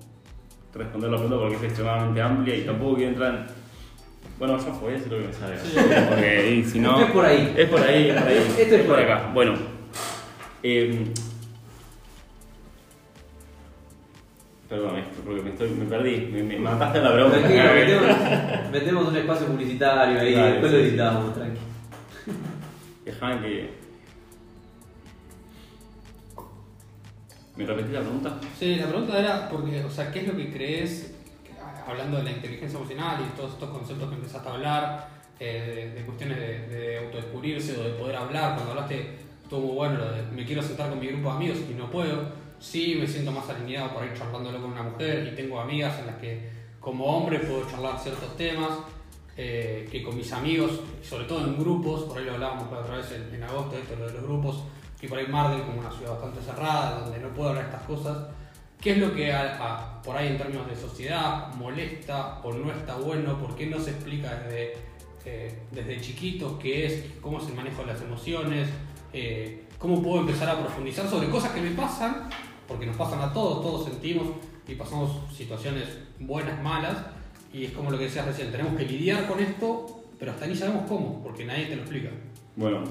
[0.73, 3.45] responder la pregunta porque es extremadamente amplia y tampoco quiero entrar en...
[4.39, 5.55] Bueno, ya fue, eso es lo que me sale.
[6.09, 6.91] Porque si no...
[6.91, 7.53] Esto es por ahí.
[7.55, 8.55] Es por ahí, es por ahí.
[8.57, 9.31] Esto es por acá.
[9.33, 9.53] Bueno.
[10.63, 11.13] eh,
[14.67, 17.39] perdón, esto, porque me, estoy, me perdí, me, me mataste la pregunta.
[17.39, 21.59] Tranquilo, metemos, metemos un espacio publicitario ahí, Dale, después sí, lo editamos, tranqui.
[23.05, 23.84] Déjame que...
[27.55, 28.39] ¿Me repetí la pregunta?
[28.59, 31.13] Sí, la pregunta era, porque, o sea, ¿qué es lo que crees,
[31.87, 35.99] hablando de la inteligencia emocional y todos estos conceptos que empezaste a hablar, eh, de,
[35.99, 38.55] de cuestiones de, de autodescubrirse o de poder hablar?
[38.55, 41.59] Cuando hablaste, estuvo muy bueno lo de me quiero sentar con mi grupo de amigos
[41.69, 42.29] y no puedo.
[42.59, 46.07] Sí, me siento más alineado por ir charlándolo con una mujer y tengo amigas en
[46.07, 48.71] las que, como hombre, puedo charlar ciertos temas.
[49.37, 53.11] eh, que con mis amigos, sobre todo en grupos, por ahí lo hablábamos otra vez
[53.11, 54.63] en, en agosto, esto lo de los grupos,
[54.99, 58.17] que por ahí Mardel como una ciudad bastante cerrada, donde no puedo hablar estas cosas,
[58.81, 62.71] ¿qué es lo que a- a- por ahí en términos de sociedad molesta o no
[62.71, 63.37] está bueno?
[63.39, 64.73] ¿Por qué no se explica desde,
[65.25, 68.69] eh, desde chiquitos qué es, cómo es el manejo de las emociones?
[69.13, 72.29] eh, ¿Cómo puedo empezar a profundizar sobre cosas que me pasan?
[72.67, 74.27] Porque nos pasan a todos, todos sentimos
[74.67, 75.85] y pasamos situaciones
[76.19, 76.97] buenas, malas,
[77.53, 80.55] y es como lo que decías recién, tenemos que lidiar con esto, pero hasta ni
[80.55, 82.09] sabemos cómo, porque nadie te lo explica.
[82.55, 82.83] Bueno,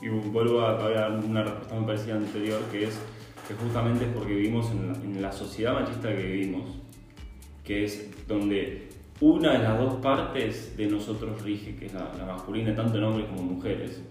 [0.00, 0.72] y vuelvo a,
[1.06, 2.98] a una respuesta muy parecida anterior, que es
[3.46, 6.64] que justamente es porque vivimos en la, en la sociedad machista que vivimos,
[7.64, 8.88] que es donde
[9.20, 13.04] una de las dos partes de nosotros rige, que es la, la masculina, tanto en
[13.04, 14.02] hombres como en mujeres.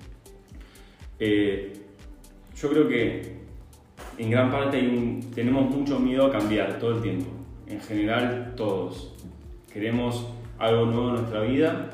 [1.19, 1.73] Eh,
[2.55, 3.37] yo creo que
[4.17, 7.27] en gran parte un- tenemos mucho miedo a cambiar todo el tiempo.
[7.67, 9.13] En general, todos.
[9.71, 11.89] Queremos algo nuevo en nuestra vida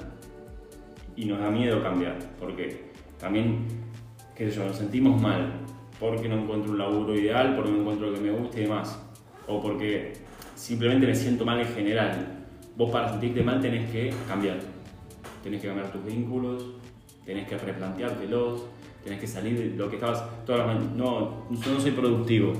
[1.15, 2.17] y nos da miedo cambiar.
[2.39, 2.85] Porque
[3.19, 3.65] también,
[4.35, 5.51] qué sé yo, nos sentimos mal.
[5.99, 8.99] Porque no encuentro un laburo ideal, porque no encuentro lo que me guste y demás.
[9.47, 10.13] O porque
[10.55, 12.45] simplemente me siento mal en general.
[12.75, 14.59] Vos para sentirte mal tenés que cambiar.
[15.43, 16.63] Tenés que cambiar tus vínculos,
[17.25, 18.65] tenés que replanteártelos,
[19.03, 20.83] tenés que salir de lo que estabas todas las.
[20.91, 22.53] No, yo no soy productivo.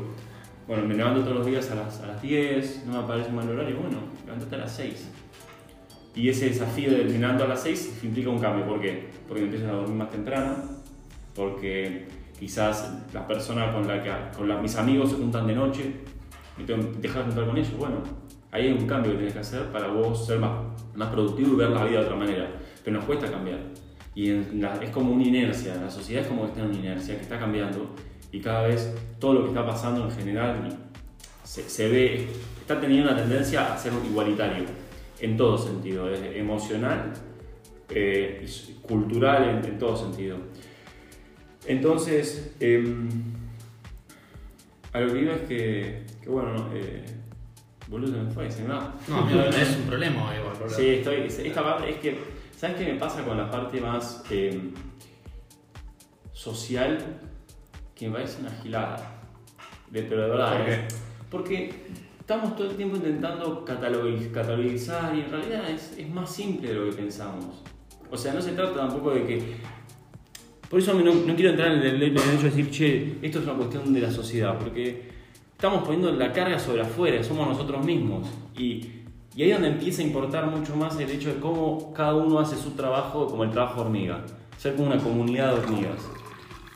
[0.67, 3.35] Bueno, me levanto todos los días a las, a las 10, no me parece un
[3.35, 3.77] mal horario.
[3.77, 5.09] Bueno, levantate a las 6.
[6.15, 8.65] Y ese desafío de me levanto a las 6 implica un cambio.
[8.65, 9.09] ¿Por qué?
[9.27, 10.55] Porque empiezan a dormir más temprano,
[11.35, 12.07] porque
[12.39, 15.93] quizás las personas con las que con la- mis amigos se juntan de noche,
[16.57, 17.77] y tengo que dejar de juntar con ellos.
[17.77, 17.95] Bueno,
[18.51, 20.51] ahí hay un cambio que tienes que hacer para vos ser más,
[20.93, 22.47] más productivo y ver la vida de otra manera.
[22.83, 23.59] Pero nos cuesta cambiar.
[24.13, 26.77] Y en la- es como una inercia, la sociedad es como que está en una
[26.77, 27.95] inercia, que está cambiando
[28.31, 30.69] y cada vez todo lo que está pasando en general
[31.43, 32.27] se, se ve,
[32.61, 34.65] está teniendo una tendencia a ser igualitario
[35.19, 37.13] en todo sentido, emocional,
[37.89, 38.45] eh,
[38.83, 40.37] cultural, en, en todo sentido.
[41.65, 43.09] Entonces, em,
[44.91, 47.03] a lo que iba es que, que bueno, no, eh,
[47.87, 48.95] boludo me fue, se me va.
[49.07, 50.69] No, es un problema igual, boludo.
[50.75, 51.15] Sí, estoy.
[51.27, 52.17] Esta parte es que.
[52.57, 54.71] ¿Sabes qué me pasa con la parte más eh,
[56.31, 56.97] social?
[57.95, 59.21] Que me parece una gilada.
[59.89, 60.57] De, pero de verdad.
[60.57, 60.65] ¿Por ¿eh?
[60.87, 60.95] qué?
[61.29, 61.85] Porque
[62.19, 66.73] estamos todo el tiempo intentando catalogi- catalogizar y en realidad es, es más simple de
[66.75, 67.63] lo que pensamos.
[68.09, 69.55] O sea, no se trata tampoco de que.
[70.73, 73.37] Por eso no, no quiero entrar en el, en el hecho de decir, che, esto
[73.37, 75.07] es una cuestión de la sociedad, porque
[75.51, 78.27] estamos poniendo la carga sobre afuera, somos nosotros mismos.
[78.57, 78.89] Y,
[79.35, 82.39] y ahí es donde empieza a importar mucho más el hecho de cómo cada uno
[82.39, 84.25] hace su trabajo como el trabajo hormiga,
[84.57, 86.09] ser como una comunidad de hormigas.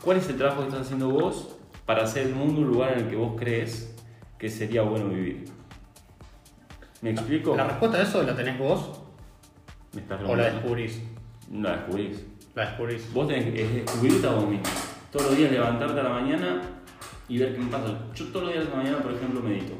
[0.00, 2.98] ¿Cuál es el trabajo que estás haciendo vos para hacer el mundo un lugar en
[3.00, 3.96] el que vos crees
[4.38, 5.46] que sería bueno vivir?
[7.02, 7.56] ¿Me explico?
[7.56, 8.92] ¿La respuesta a eso la tenés vos
[9.92, 11.02] ¿Me estás o la descubrís?
[11.52, 12.37] La descubrís.
[12.58, 13.14] La descubrís.
[13.14, 14.64] Vos tenés que es descubrirte a vos mismo.
[15.12, 16.60] Todos los días levantarte a la mañana
[17.28, 17.96] y ver qué me pasa.
[18.16, 19.74] Yo todos los días a la mañana, por ejemplo, medito.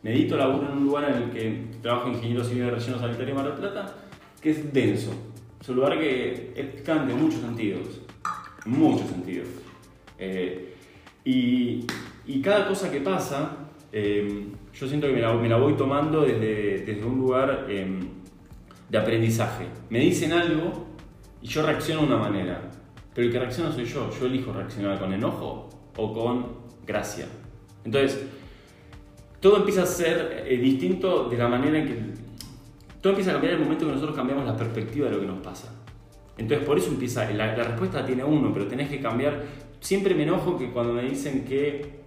[0.00, 3.46] Medito, laburo en un lugar en el que trabajo ingeniero civil de relleno sanitario Mar
[3.46, 3.96] del Plata,
[4.40, 5.12] que es denso.
[5.60, 8.00] Es un lugar que es picante en muchos sentidos.
[8.64, 9.48] En muchos sentidos.
[10.16, 10.76] Eh,
[11.24, 11.84] y,
[12.26, 13.56] y cada cosa que pasa,
[13.90, 17.98] eh, yo siento que me la, me la voy tomando desde, desde un lugar eh,
[18.88, 19.66] de aprendizaje.
[19.90, 20.93] Me dicen algo
[21.44, 22.58] y yo reacciono de una manera.
[23.14, 24.10] Pero el que reacciona soy yo.
[24.18, 26.46] Yo elijo reaccionar con enojo o con
[26.86, 27.26] gracia.
[27.84, 28.24] Entonces,
[29.40, 31.98] todo empieza a ser eh, distinto de la manera en que...
[33.02, 35.26] Todo empieza a cambiar en el momento que nosotros cambiamos la perspectiva de lo que
[35.26, 35.70] nos pasa.
[36.38, 37.30] Entonces, por eso empieza...
[37.32, 39.44] La, la respuesta tiene uno, pero tenés que cambiar...
[39.80, 42.00] Siempre me enojo que cuando me dicen que...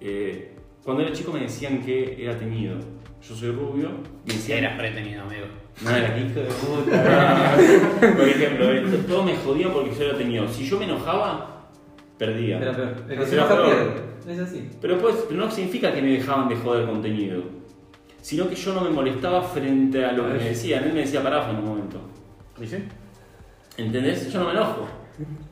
[0.00, 0.54] eh,
[0.84, 2.76] cuando era chico me decían que era teñido.
[3.20, 3.90] Yo soy rubio.
[4.26, 5.46] Me decían, eras pretenido, amigo.
[5.82, 7.56] No, era hijo de puta.
[8.16, 10.48] Por ejemplo, eh, todo me jodía porque yo era teñido.
[10.48, 11.68] Si yo me enojaba,
[12.18, 12.58] perdía.
[12.58, 12.94] Era peor.
[13.02, 13.66] El que Era se enoja peor.
[13.66, 14.32] pierde.
[14.32, 14.68] Es así.
[14.80, 17.42] Pero, pues, pero no significa que me dejaban de joder contenido,
[18.20, 20.84] sino que yo no me molestaba frente a lo que me decían.
[20.84, 22.00] Él me decía parafa en un momento.
[22.60, 22.76] ¿Y sí?
[23.78, 24.30] ¿Entendés?
[24.30, 24.86] Yo no me enojo.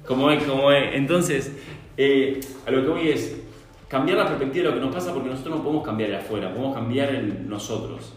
[0.06, 0.94] Como es, como es.
[0.94, 1.52] Entonces,
[1.96, 3.40] eh, a lo que voy es
[3.88, 6.50] cambiar la perspectiva de lo que nos pasa porque nosotros no podemos cambiar el afuera,
[6.52, 8.14] podemos cambiar el nosotros.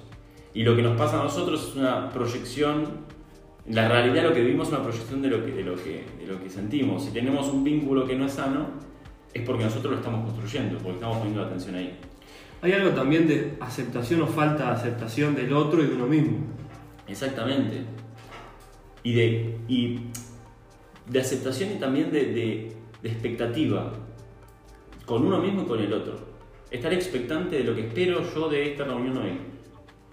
[0.53, 2.85] Y lo que nos pasa a nosotros es una proyección,
[3.67, 6.27] la realidad lo que vivimos es una proyección de lo que, de lo que, de
[6.27, 7.05] lo que sentimos.
[7.05, 8.67] Si tenemos un vínculo que no es sano,
[9.33, 11.97] es porque nosotros lo estamos construyendo, porque estamos poniendo la atención ahí.
[12.61, 16.37] Hay algo también de aceptación o falta de aceptación del otro y de uno mismo.
[17.07, 17.83] Exactamente.
[19.03, 19.99] Y de, y
[21.09, 23.91] de aceptación y también de, de- de expectativa.
[25.05, 26.19] Con uno mismo y con el otro.
[26.69, 29.31] Estar expectante de lo que espero yo de esta reunión hoy.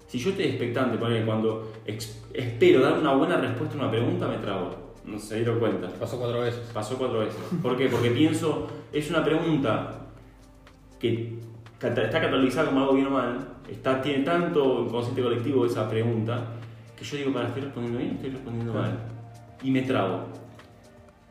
[0.09, 4.39] Si yo estoy expectante, ponele, cuando espero dar una buena respuesta a una pregunta, me
[4.39, 4.95] trago.
[5.05, 5.89] No se dieron cuenta.
[5.89, 6.69] Pasó cuatro veces.
[6.73, 7.39] Pasó cuatro veces.
[7.63, 7.89] ¿Por qué?
[7.89, 10.07] Porque pienso, es una pregunta
[10.99, 11.39] que
[11.81, 16.55] está catalogizada como algo bien o mal, está, tiene tanto inconsciente colectivo esa pregunta,
[16.97, 18.99] que yo digo, para, ¿estoy respondiendo bien o estoy respondiendo mal?
[19.63, 20.25] Y me trago.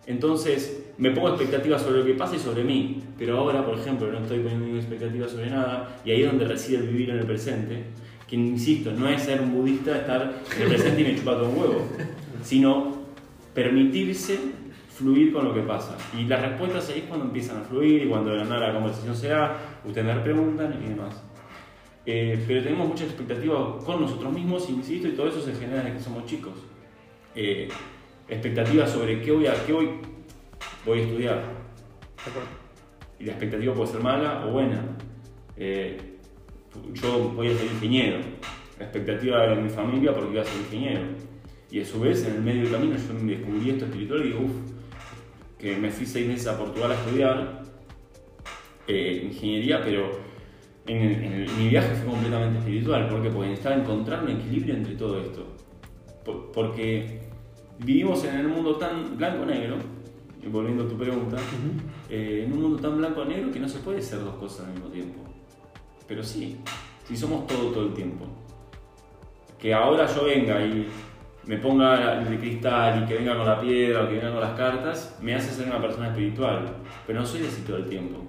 [0.06, 4.10] Entonces, me pongo expectativas sobre lo que pasa y sobre mí, pero ahora, por ejemplo,
[4.10, 7.20] no estoy poniendo ninguna expectativa sobre nada, y ahí es donde reside el vivir en
[7.20, 7.84] el presente,
[8.28, 11.50] que insisto, no es ser un budista, estar en el presente y me chupa todo
[11.50, 11.88] un huevo,
[12.44, 12.98] sino
[13.54, 14.38] permitirse
[14.90, 15.96] fluir con lo que pasa.
[16.18, 18.74] Y las respuestas ahí es cuando empiezan a fluir y cuando de la nada la
[18.74, 21.24] conversación se da, ustedes me preguntan y demás.
[22.06, 25.98] eh, pero tenemos mucha expectativa con nosotros mismos, insisto, y todo eso se genera desde
[25.98, 26.54] que somos chicos.
[27.36, 27.68] Eh,
[28.28, 29.90] expectativas sobre qué voy a, qué voy,
[30.86, 31.44] voy a estudiar.
[33.20, 34.84] Y la expectativa puede ser mala o buena.
[35.58, 36.17] Eh,
[36.94, 38.20] yo voy a ser ingeniero.
[38.80, 41.02] La expectativa de mi familia porque iba a ser ingeniero.
[41.72, 44.24] Y a su vez, en el medio del camino, yo me descubrí esto espiritual y
[44.28, 44.52] digo, uff,
[45.60, 47.64] que me fui seis meses a Portugal a estudiar
[48.88, 50.12] eh, ingeniería, pero
[50.86, 53.10] en, el- en el- mi viaje fue completamente espiritual.
[53.10, 53.30] ¿Por qué?
[53.30, 55.46] Porque necesitaba encontrar un equilibrio entre todo esto.
[56.24, 57.22] Por- porque
[57.80, 59.78] vivimos en el mundo tan blanco-negro,
[60.52, 61.36] volviendo a tu pregunta,
[62.10, 64.88] eh, en un mundo tan blanco-negro que no se puede ser dos cosas al mismo
[64.90, 65.20] tiempo.
[66.08, 66.58] Pero sí,
[67.08, 68.26] si somos todo todo el tiempo.
[69.60, 70.88] Que ahora yo venga y
[71.46, 74.58] me ponga el cristal y que venga con la piedra o que venga con las
[74.58, 76.76] cartas, me hace ser una persona espiritual.
[77.06, 78.20] Pero no soy así todo el tiempo.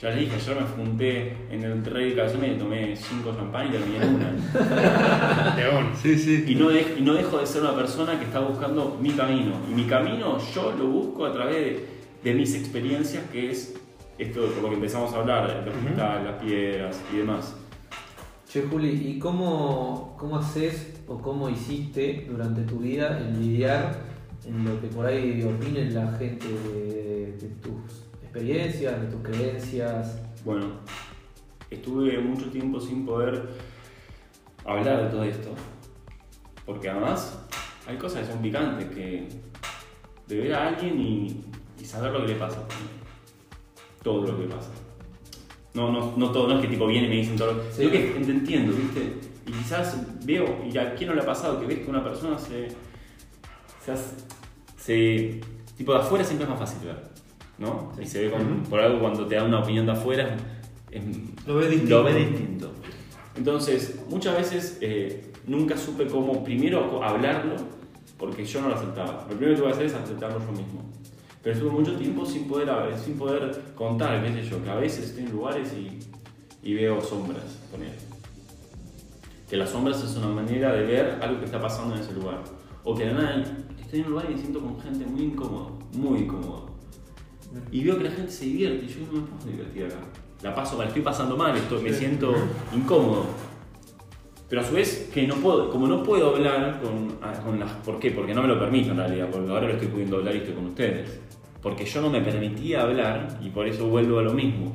[0.00, 3.66] Ya les dije, ayer me junté en el Rey de Calzones y tomé cinco champán
[3.66, 5.54] y terminé en una.
[5.56, 5.90] León.
[6.00, 6.44] Sí, sí.
[6.46, 9.54] Y no, de- y no dejo de ser una persona que está buscando mi camino.
[9.68, 11.86] Y mi camino yo lo busco a través de,
[12.22, 13.74] de mis experiencias, que es
[14.18, 17.56] esto por lo que empezamos a hablar, el cristal, las piedras y demás.
[18.48, 23.94] Che, Juli, ¿y cómo, cómo haces o cómo hiciste durante tu vida en lidiar
[24.46, 30.20] en lo que por ahí opinen la gente de, de tus experiencias, de tus creencias?
[30.44, 30.66] Bueno,
[31.70, 33.48] estuve mucho tiempo sin poder
[34.64, 35.50] hablar de todo esto.
[36.64, 37.38] Porque además
[37.86, 39.28] hay cosas que son picantes, que
[40.26, 41.44] de ver a alguien y,
[41.80, 42.66] y saber lo que le pasa.
[44.12, 44.70] Todo lo que pasa.
[45.74, 47.84] No, no, no todo, no es que tipo viene y me dicen todo lo Sí.
[47.84, 49.12] Yo que te entiendo, ¿viste?
[49.46, 52.38] Y quizás veo, y a quién no le ha pasado, que ves que una persona
[52.38, 52.68] se.
[53.84, 54.14] se, hace-
[54.76, 55.40] se-
[55.76, 56.96] tipo de afuera siempre es más fácil ver,
[57.58, 57.92] ¿no?
[58.00, 60.36] Y se ve con- por algo cuando te da una opinión de afuera,
[60.90, 61.02] es-
[61.46, 61.98] Lo ves distinto.
[61.98, 62.72] lo ves distinto.
[63.36, 67.54] Entonces, muchas veces eh, nunca supe cómo primero hablarlo,
[68.18, 69.26] porque yo no lo aceptaba.
[69.30, 70.82] Lo primero que voy a hacer es aceptarlo yo mismo.
[71.42, 75.06] Pero estuve mucho tiempo sin poder, sin poder contar, qué sé yo, que a veces
[75.06, 75.98] estoy en lugares y,
[76.62, 77.92] y veo sombras, poner.
[79.48, 82.42] Que las sombras es una manera de ver algo que está pasando en ese lugar.
[82.84, 83.44] O que de nada
[83.80, 86.68] estoy en un lugar y me siento con gente muy incómodo, muy incómodo.
[87.70, 90.00] Y veo que la gente se divierte y yo no me puedo divertir acá.
[90.42, 92.34] La paso mal, estoy pasando mal, estoy, me siento
[92.74, 93.26] incómodo.
[94.48, 97.70] Pero a su vez, que no puedo, como no puedo hablar con, ah, con las.
[97.70, 98.10] ¿Por qué?
[98.12, 100.66] Porque no me lo permito en realidad, porque ahora lo estoy pudiendo hablar estoy con
[100.66, 101.20] ustedes.
[101.60, 104.74] Porque yo no me permitía hablar y por eso vuelvo a lo mismo.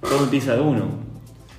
[0.00, 1.08] Todo empieza de uno.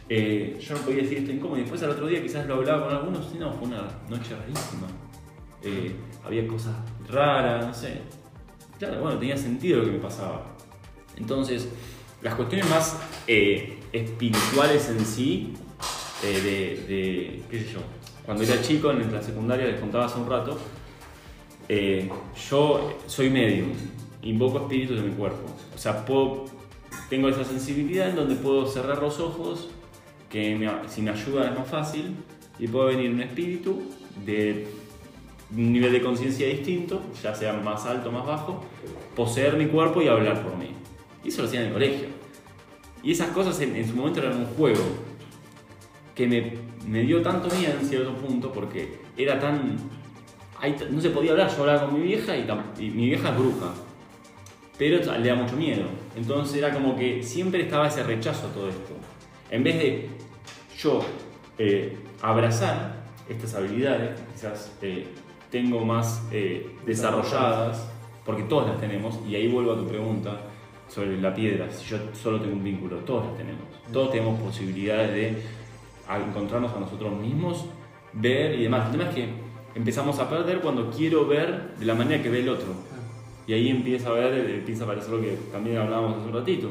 [0.09, 2.87] Eh, yo no podía decir esto incómodo y después al otro día quizás lo hablaba
[2.87, 4.87] con algunos y no, fue una noche rarísima.
[5.61, 6.75] Eh, había cosas
[7.07, 8.01] raras, no sé.
[8.79, 10.45] Claro, bueno, tenía sentido lo que me pasaba.
[11.15, 11.69] Entonces,
[12.21, 12.97] las cuestiones más
[13.27, 15.53] eh, espirituales en sí,
[16.23, 16.41] eh,
[16.87, 17.79] de, de, qué sé yo,
[18.25, 20.57] cuando era chico en la secundaria, les contaba hace un rato,
[21.67, 22.09] eh,
[22.49, 23.69] yo soy medium,
[24.21, 25.43] invoco espíritus de mi cuerpo.
[25.73, 26.45] O sea, puedo,
[27.09, 29.69] tengo esa sensibilidad en donde puedo cerrar los ojos,
[30.29, 32.15] que me- si me ayuda es más fácil,
[32.59, 33.81] y puede venir un espíritu
[34.25, 34.67] de
[35.55, 38.63] un nivel de conciencia distinto, ya sea más alto o más bajo,
[39.15, 40.71] poseer mi cuerpo y hablar por mí.
[41.23, 42.07] Y eso lo hacía en el colegio.
[43.01, 44.81] Y esas cosas en, en su momento eran un juego
[46.19, 49.77] que me, dio tanto miedo en cierto punto porque era tan...
[50.91, 53.73] no se podía hablar, yo hablaba con mi vieja y, mi vieja es bruja,
[54.77, 55.85] pero le da mucho miedo.
[56.17, 58.95] Entonces era como que siempre estaba ese rechazo a todo esto.
[59.49, 60.09] En vez de
[60.77, 60.99] yo
[61.57, 65.07] eh, abrazar estas habilidades, quizás eh,
[65.49, 67.89] tengo más eh, desarrolladas,
[68.25, 70.41] porque todas las tenemos, y ahí vuelvo a tu pregunta
[70.89, 73.63] sobre la piedra, si yo solo tengo un vínculo, todos las tenemos.
[73.93, 75.58] Todos tenemos posibilidades de
[76.09, 77.65] a- encontrarnos a nosotros mismos,
[78.13, 78.87] ver y demás.
[78.87, 79.29] El tema es que
[79.75, 82.67] empezamos a perder cuando quiero ver de la manera que ve el otro.
[83.47, 86.33] Y ahí empieza a ver, eh, empieza a aparecer lo que también hablábamos hace un
[86.33, 86.69] ratito.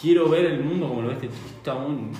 [0.00, 1.28] Quiero ver el mundo como lo ve este
[1.64, 2.10] chabón,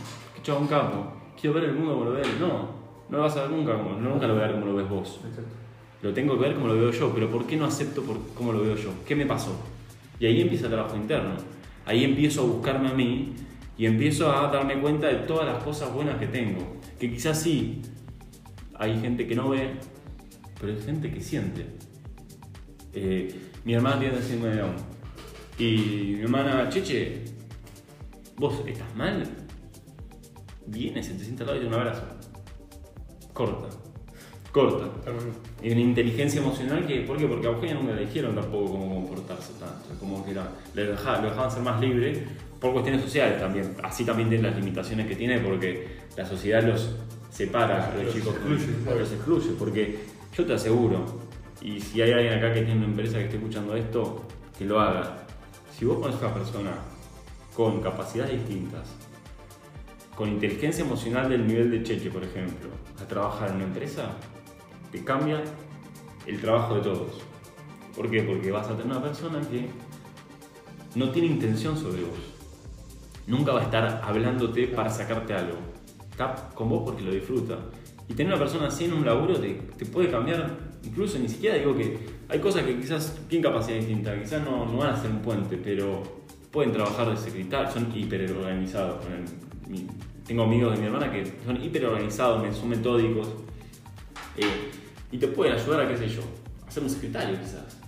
[0.42, 1.12] chabón capo.
[1.40, 2.28] Quiero ver el mundo como lo ve él.
[2.40, 2.68] No,
[3.08, 4.88] no lo vas a ver nunca, como, nunca lo voy a ver como lo ves
[4.88, 5.20] vos.
[6.02, 8.52] Lo tengo que ver como lo veo yo, pero ¿por qué no acepto por cómo
[8.52, 8.90] lo veo yo?
[9.06, 9.52] ¿Qué me pasó?
[10.18, 11.30] Y ahí empieza el trabajo interno.
[11.84, 13.34] Ahí empiezo a buscarme a mí
[13.80, 16.76] y empiezo a darme cuenta de todas las cosas buenas que tengo.
[16.98, 17.80] Que quizás sí,
[18.74, 19.70] hay gente que no ve,
[20.60, 21.64] pero hay gente que siente.
[22.92, 24.76] Eh, mi hermana tiene síndrome de Down.
[25.58, 27.22] Y mi hermana, Cheche,
[28.36, 29.22] ¿vos estás mal?
[30.66, 32.02] Viene, se te sienta al lado y te da un abrazo.
[33.32, 33.68] Corta.
[34.52, 34.90] corta.
[35.62, 37.26] Y una inteligencia emocional que, ¿por qué?
[37.26, 41.22] Porque a Eugenia nunca le dijeron tampoco cómo comportarse tanto, como que era, le dejaban,
[41.22, 42.26] lo dejaban ser más libre
[42.60, 43.74] por cuestiones sociales también.
[43.82, 46.94] Así también tiene las limitaciones que tiene porque la sociedad los
[47.30, 48.98] separa Los chicos, excluye.
[48.98, 49.50] los excluye.
[49.58, 49.98] Porque
[50.36, 51.20] yo te aseguro,
[51.62, 54.24] y si hay alguien acá que tiene una empresa que esté escuchando esto,
[54.58, 55.26] que lo haga.
[55.76, 56.70] Si vos pones a una persona
[57.54, 58.88] con capacidades distintas,
[60.14, 62.68] con inteligencia emocional del nivel de Cheche, por ejemplo,
[63.02, 64.10] a trabajar en una empresa,
[64.92, 65.42] te cambia
[66.26, 67.22] el trabajo de todos.
[67.96, 68.22] ¿Por qué?
[68.22, 69.68] Porque vas a tener una persona que
[70.94, 72.29] no tiene intención sobre vos.
[73.26, 75.58] Nunca va a estar hablándote para sacarte algo.
[76.10, 77.58] Está con vos porque lo disfruta.
[78.08, 80.50] Y tener una persona así en un laburo te, te puede cambiar,
[80.82, 81.96] incluso ni siquiera digo que
[82.28, 85.56] hay cosas que quizás tienen capacidad distinta, quizás no, no van a ser un puente,
[85.56, 86.02] pero
[86.50, 87.86] pueden trabajar de secretario, son
[89.12, 89.86] el- mi-
[90.26, 93.28] tengo amigos de mi hermana que son hiperorganizados, me- son metódicos,
[94.36, 94.70] eh,
[95.12, 96.22] y te pueden ayudar a, qué sé yo,
[96.66, 97.78] a ser un secretario quizás.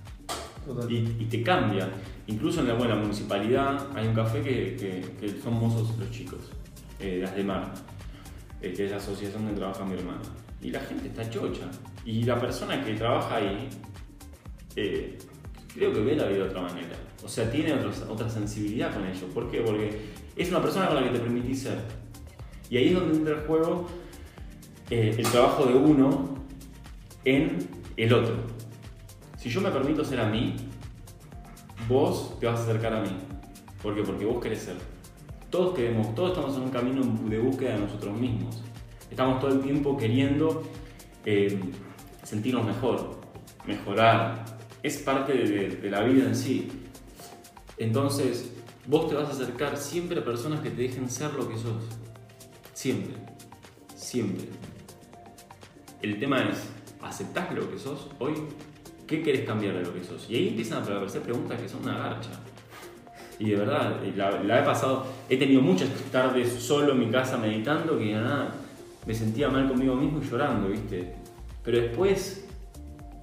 [0.88, 1.88] Y, y te cambia.
[2.26, 6.40] Incluso en la, bueno, la municipalidad hay un café que, son mozos los chicos,
[7.00, 7.72] eh, las de mar,
[8.60, 10.22] eh, que es la asociación donde trabaja mi hermana.
[10.60, 11.66] Y la gente está chocha.
[12.04, 13.68] Y la persona que trabaja ahí,
[14.76, 15.18] eh,
[15.74, 16.96] creo que ve la vida de otra manera.
[17.24, 17.74] O sea, tiene
[18.08, 19.26] otra sensibilidad con ello.
[19.34, 19.60] ¿Por qué?
[19.60, 21.78] Porque es una persona con la que te permitís ser.
[22.70, 23.86] Y ahí es donde entra el juego
[24.90, 26.36] eh, el trabajo de uno
[27.24, 27.66] en
[27.96, 28.36] el otro.
[29.38, 30.54] Si yo me permito ser a mí,
[31.88, 33.10] vos te vas a acercar a mí.
[33.82, 34.02] ¿Por qué?
[34.02, 34.76] Porque vos querés ser.
[35.50, 38.62] Todos queremos, todos estamos en un camino de búsqueda de nosotros mismos.
[39.10, 40.62] Estamos todo el tiempo queriendo
[41.24, 41.60] eh,
[42.22, 43.20] sentirnos mejor,
[43.66, 44.44] mejorar.
[44.82, 46.68] Es parte de, de la vida en sí.
[47.76, 48.52] Entonces,
[48.86, 51.84] vos te vas a acercar siempre a personas que te dejen ser lo que sos.
[52.72, 53.14] Siempre.
[53.94, 54.48] Siempre.
[56.00, 56.68] El tema es,
[57.00, 58.34] ¿aceptás lo que sos hoy?
[59.12, 60.24] ¿Qué querés cambiar de lo que sos?
[60.30, 62.30] Y ahí empiezan a aparecer preguntas que son una garcha.
[63.38, 67.98] Y de verdad, la, he pasado, he tenido muchas tardes solo en mi casa meditando
[67.98, 68.54] que nada,
[69.04, 71.14] me sentía mal conmigo mismo y llorando, ¿viste?
[71.62, 72.48] Pero después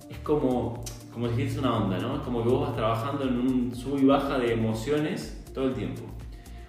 [0.08, 2.18] es como, como si es una onda, ¿no?
[2.18, 5.74] Es como que vos vas trabajando en un sub y baja de emociones todo el
[5.74, 6.04] tiempo.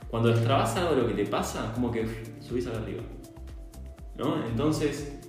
[0.09, 2.07] Cuando destrabas algo de lo que te pasa, como que
[2.41, 3.03] subís arriba.
[4.17, 4.43] ¿No?
[4.47, 5.21] Entonces,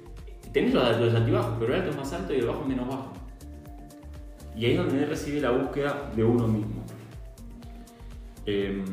[0.53, 2.87] tenés los, los altibajos, pero el alto es más alto y el bajo es menos
[2.87, 3.10] bajo.
[4.55, 6.83] Y ahí es donde recibe la búsqueda de uno mismo.
[8.45, 8.83] Em,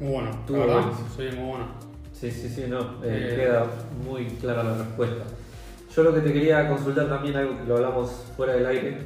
[0.00, 0.82] Muy bueno, la verdad,
[1.16, 1.64] soy muy bueno.
[2.12, 3.66] Sí, sí, sí, no, eh, Eh, queda
[4.04, 5.24] muy clara la respuesta.
[5.94, 8.98] Yo lo que te quería consultar también, algo que lo hablamos fuera del aire,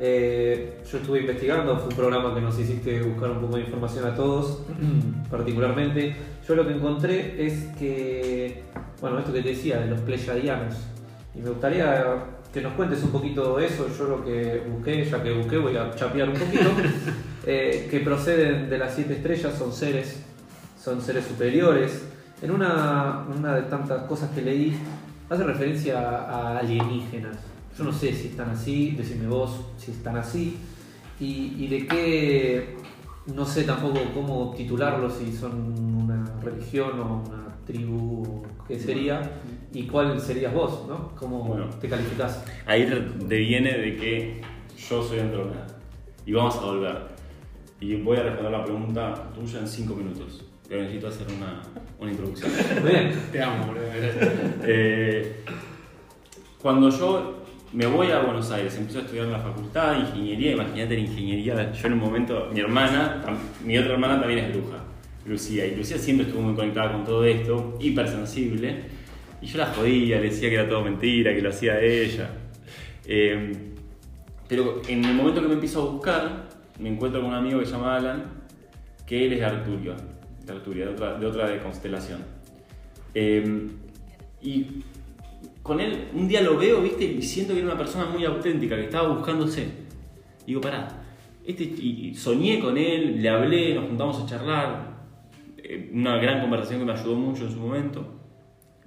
[0.00, 4.06] eh, yo estuve investigando, fue un programa que nos hiciste buscar un poco de información
[4.06, 4.62] a todos,
[5.30, 6.14] particularmente.
[6.46, 8.62] Yo lo que encontré es que,
[9.00, 10.74] bueno, esto que te decía, de los pleyadianos,
[11.34, 12.14] y me gustaría
[12.52, 15.94] que nos cuentes un poquito eso, yo lo que busqué, ya que busqué voy a
[15.94, 16.70] chapear un poquito,
[17.46, 20.22] eh, que proceden de las siete estrellas, son seres,
[20.82, 22.04] son seres superiores.
[22.40, 24.78] En una, una de tantas cosas que leí,
[25.28, 27.36] hace referencia a alienígenas.
[27.76, 30.56] Yo no sé si están así, decime vos si están así,
[31.20, 32.76] y, y de qué,
[33.26, 39.20] no sé tampoco cómo titularlos, si son una religión o una tribu, o qué sería,
[39.72, 41.14] y cuál serías vos, ¿no?
[41.16, 41.68] ¿Cómo Bueno.
[41.80, 42.44] te calificás?
[42.66, 42.88] ahí
[43.26, 44.40] deviene de que
[44.88, 45.66] yo soy Andrómeda.
[46.24, 46.96] Y vamos a volver.
[47.80, 50.44] Y voy a responder la pregunta tuya en 5 minutos.
[50.68, 51.62] Pero necesito hacer una,
[51.98, 52.50] una introducción.
[52.84, 53.10] Bien.
[53.32, 53.82] Te amo, boludo.
[54.64, 55.44] Eh,
[56.60, 57.42] cuando yo
[57.72, 61.00] me voy a Buenos Aires, empiezo a estudiar en la facultad de ingeniería, imagínate la
[61.00, 63.22] ingeniería, yo en un momento, mi hermana,
[63.64, 64.78] mi otra hermana también es bruja,
[65.26, 68.84] Lucía, y Lucía siempre estuvo muy conectada con todo esto, hipersensible,
[69.40, 72.30] y yo la jodía, le decía que era todo mentira, que lo hacía ella.
[73.06, 73.52] Eh,
[74.48, 77.66] pero en el momento que me empiezo a buscar, me encuentro con un amigo que
[77.66, 78.24] se llama Alan,
[79.06, 79.94] que él es de Arturio,
[80.44, 82.24] de Arturia, de otra de, otra de constelación.
[83.14, 83.68] Eh,
[84.42, 84.66] y
[85.62, 88.76] con él, un día lo veo, viste, y siento que era una persona muy auténtica,
[88.76, 89.68] que estaba buscándose.
[90.46, 90.88] Digo, pará,
[91.44, 94.98] este, soñé con él, le hablé, nos juntamos a charlar,
[95.58, 98.17] eh, una gran conversación que me ayudó mucho en su momento.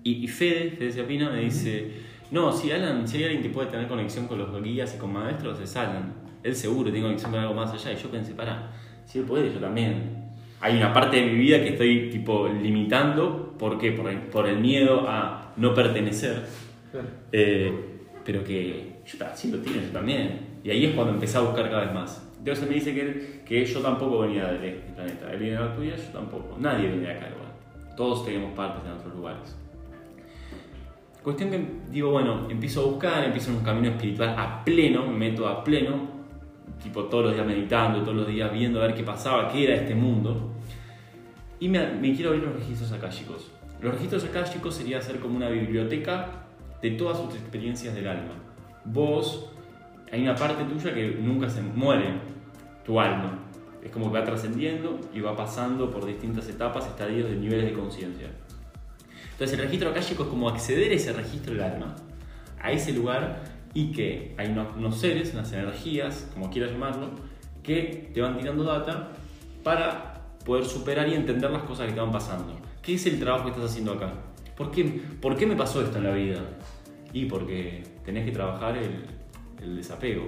[0.04, 1.92] Y, y Fede, Fede Ciapina, me dice,
[2.32, 5.12] no, si Alan, si hay alguien que puede tener conexión con los guías y con
[5.12, 6.14] maestros, es Alan.
[6.44, 7.92] Él seguro tiene conexión con algo más allá.
[7.92, 8.72] Y yo pensé, pará,
[9.06, 10.22] si él puede, yo también.
[10.62, 13.92] Hay una parte de mi vida que estoy tipo limitando, ¿por qué?
[13.92, 16.44] Por el, por el miedo a no pertenecer.
[17.32, 17.74] Eh,
[18.24, 20.52] pero que yo sí lo tiene, yo también.
[20.64, 22.32] Y ahí es cuando empecé a buscar cada vez más.
[22.38, 25.32] Entonces me dice que, que yo tampoco venía de este planeta.
[25.32, 26.58] Él viene de la tuya, yo tampoco.
[26.60, 27.52] Nadie viene de acá igual.
[27.98, 29.56] Todos tenemos partes en otros lugares.
[31.24, 35.30] Cuestión que digo, bueno, empiezo a buscar, empiezo en un camino espiritual a pleno, me
[35.30, 36.10] meto a pleno,
[36.82, 39.76] tipo todos los días meditando, todos los días viendo a ver qué pasaba, qué era
[39.76, 40.52] este mundo.
[41.60, 43.52] Y me, me quiero abrir los registros akáshicos.
[43.82, 46.46] Los registros akáshicos sería hacer como una biblioteca
[46.82, 48.34] de todas sus experiencias del alma.
[48.86, 49.52] Vos,
[50.12, 52.16] hay una parte tuya que nunca se muere,
[52.84, 53.38] tu alma.
[53.84, 57.74] Es como que va trascendiendo y va pasando por distintas etapas, estadios de niveles de
[57.74, 58.28] conciencia.
[59.42, 61.96] Entonces el registro akáshico es como acceder a ese registro del alma,
[62.62, 63.42] a ese lugar
[63.74, 67.10] y que hay unos, seres, unas energías, como quieras llamarlo,
[67.64, 69.08] que te van tirando data
[69.64, 72.56] para poder superar y entender las cosas que te van pasando.
[72.84, 74.14] ¿Qué es el trabajo que estás haciendo acá?
[74.56, 76.40] ¿Por qué, por qué me pasó esto en la vida?
[77.12, 79.08] Y porque tenés que trabajar el,
[79.60, 80.28] el desapego.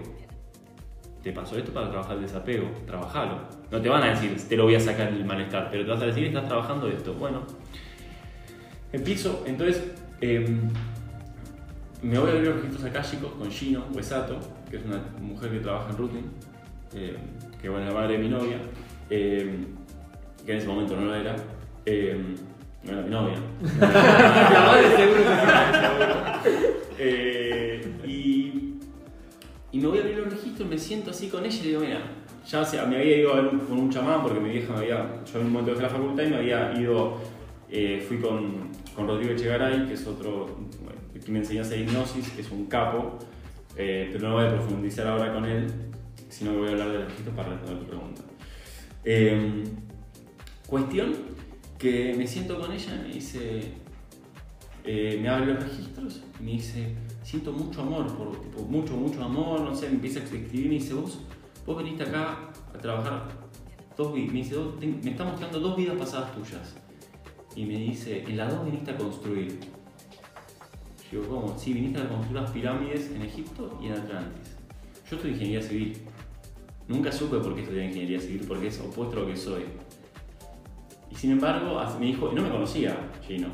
[1.21, 3.41] Te pasó esto para trabajar el desapego, trabajalo.
[3.69, 6.01] No te van a decir, te lo voy a sacar el malestar, pero te vas
[6.01, 7.13] a decir, estás trabajando esto.
[7.13, 7.43] Bueno,
[8.93, 9.83] empiezo, entonces,
[10.21, 10.47] eh,
[12.01, 14.39] me voy a abrir los registros akáshicos con Gino Huesato,
[14.69, 16.23] que es una mujer que trabaja en routing,
[16.95, 17.17] eh,
[17.61, 18.57] que bueno, es la madre de mi novia,
[19.09, 19.65] eh,
[20.45, 21.35] que en ese momento no lo era.
[22.85, 23.35] No era mi novia.
[23.79, 23.87] La
[24.67, 25.23] madre seguro
[26.97, 28.75] que y,
[29.71, 31.81] y me voy a abrir los registros, me siento así con ella y le digo,
[31.81, 32.01] mira,
[32.45, 34.79] ya sea, me había ido a ver un- con un chamán porque mi vieja me
[34.79, 37.17] había, yo en un momento dejé la facultad y me había ido,
[37.69, 40.57] eh, fui con, con Rodrigo Echegaray, que es otro,
[41.23, 43.17] que me enseñó a hipnosis, que es un capo,
[43.77, 45.67] eh, pero no voy a profundizar ahora con él,
[46.29, 48.21] sino que voy a hablar de los registros para responder tu pregunta.
[49.05, 49.63] Eh,
[50.67, 51.13] cuestión
[51.77, 53.71] que me siento con ella y me dice,
[54.85, 58.29] eh, me abre los registros y me dice, siento mucho amor, por,
[58.67, 61.19] mucho, mucho amor, no sé, me empieza a escribir y me dice, vos,
[61.65, 63.27] vos viniste acá a trabajar
[63.95, 66.75] dos vidas, me dice, "Dos- ten- me está mostrando dos vidas pasadas tuyas.
[67.55, 69.59] Y me dice, en las dos viniste a construir.
[71.11, 71.57] Yo digo, ¿cómo?
[71.57, 74.55] Sí, viniste a construir las pirámides en Egipto y en Atlantis.
[75.09, 75.97] Yo estudié ingeniería civil.
[76.87, 79.63] Nunca supe por qué estudié ingeniería civil, porque es opuesto a lo que soy.
[81.11, 82.97] Y sin embargo, me dijo, y no me conocía
[83.27, 83.49] Gino,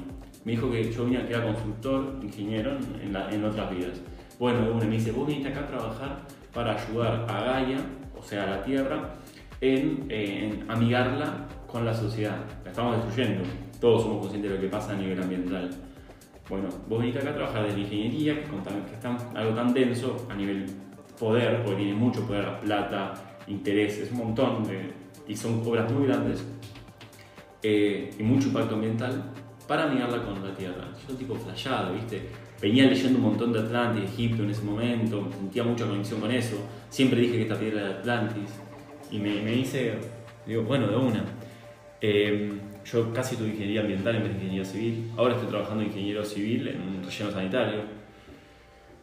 [0.45, 3.99] me dijo que yo vine, que era constructor, ingeniero en, la- en otras vidas.
[4.39, 7.77] Bueno, me dice, vos viniste acá a trabajar para ayudar a Gaia,
[8.17, 9.15] o sea, a la Tierra,
[9.59, 12.37] en, eh, en amigarla con la sociedad.
[12.63, 13.43] La estamos destruyendo.
[13.79, 15.69] Todos somos conscientes de lo que pasa a nivel ambiental.
[16.49, 19.17] Bueno, vos viniste acá a trabajar de la ingeniería, que, con tan- que es tan-
[19.37, 20.65] algo tan denso a nivel
[21.19, 23.13] poder, porque tiene mucho poder, plata,
[23.47, 24.91] intereses, un montón de,
[25.27, 26.43] y son obras muy grandes
[27.63, 29.31] eh, y mucho impacto ambiental
[29.67, 30.87] para mirarla con la Tierra.
[31.07, 32.29] Yo tipo flashado, ¿viste?
[32.61, 36.57] Venía leyendo un montón de Atlantis, Egipto en ese momento, sentía mucha conexión con eso.
[36.89, 38.49] Siempre dije que esta piedra era de Atlantis.
[39.11, 39.93] Y me, me dice,
[40.45, 41.23] digo, bueno, de una.
[42.01, 42.51] Eh,
[42.85, 45.11] yo casi tuve ingeniería ambiental en vez de ingeniería civil.
[45.17, 47.81] Ahora estoy trabajando de ingeniero civil en un relleno sanitario.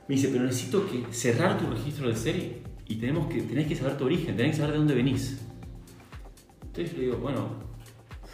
[0.08, 2.58] Me dice, pero necesito que cerrar tu registro de serie
[2.88, 5.42] y tenemos que, tenés que saber tu origen, tenés que saber de dónde venís.
[6.62, 7.48] Entonces yo le digo, bueno,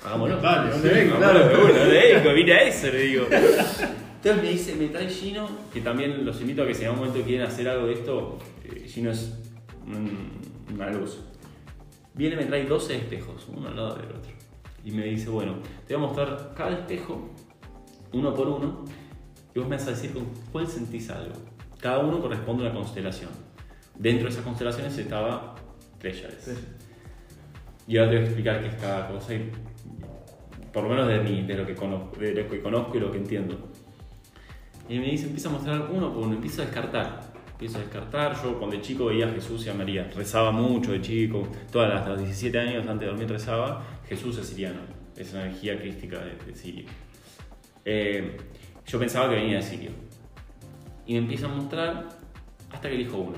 [0.04, 0.40] hagámoslo.
[0.40, 1.16] Dale, ¿dónde Sí, vengo?
[1.16, 2.34] una, ¿dónde vengo?
[2.34, 3.26] Vine a eso, le digo.
[3.30, 7.06] Entonces me dice, me trae Gino, que también los invito a que si en algún
[7.06, 9.32] momento quieren hacer algo de esto, eh, Gino es
[9.86, 10.40] un-
[10.74, 11.18] una luz.
[12.14, 14.30] Viene me trae 12 espejos, uno al lado del otro.
[14.84, 15.54] Y me dice, bueno,
[15.86, 17.30] te voy a mostrar cada espejo,
[18.12, 18.84] uno por uno,
[19.54, 21.34] y vos me vas a decir con cuál sentís algo.
[21.80, 23.30] Cada uno corresponde a una constelación.
[23.98, 25.54] Dentro de esas constelaciones estaba
[25.98, 26.50] Pléyades.
[27.86, 29.50] Y ahora te voy a explicar qué es cada cosa, y,
[30.72, 33.12] por lo menos de, mí, de, lo que conozco, de lo que conozco y lo
[33.12, 33.56] que entiendo.
[34.88, 37.20] Y me dice, empieza a mostrar uno por uno, empieza a descartar.
[37.52, 38.42] Empiezo a descartar.
[38.42, 40.10] Yo cuando de chico veía a Jesús y a María.
[40.14, 41.46] Rezaba mucho de chico.
[41.70, 43.84] Todas las, hasta los 17 años antes de dormir rezaba.
[44.08, 44.80] Jesús es siriano.
[45.16, 46.84] Es una energía crística de, de Siria.
[47.84, 48.36] Eh,
[48.86, 49.90] yo pensaba que venía de Siria.
[51.06, 52.08] Y me empieza a mostrar
[52.70, 53.36] hasta que elijo uno.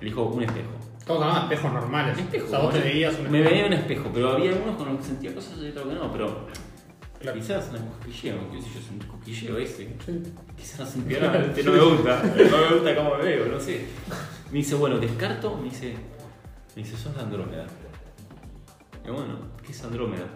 [0.00, 0.70] Elijo un espejo.
[1.08, 2.18] Hablando de espejos normales.
[2.18, 2.92] Espejo, o sea, vos te bueno.
[2.94, 3.50] veías un Me espejo.
[3.54, 6.12] veía un espejo, pero había unos con los que sentía cosas y otros que no,
[6.12, 6.46] pero
[7.20, 7.38] Claro.
[7.40, 9.96] quizás un cosquilleo, qué sé yo, es un cosquilleo ese.
[10.56, 13.86] Quizás un piano, este no me gusta, no me gusta cómo me veo, no sé.
[14.50, 15.94] Me dice, bueno, descarto, me dice,
[16.76, 17.66] me dice, sos de Andrómeda.
[19.06, 20.26] Y bueno, ¿qué es Andrómeda?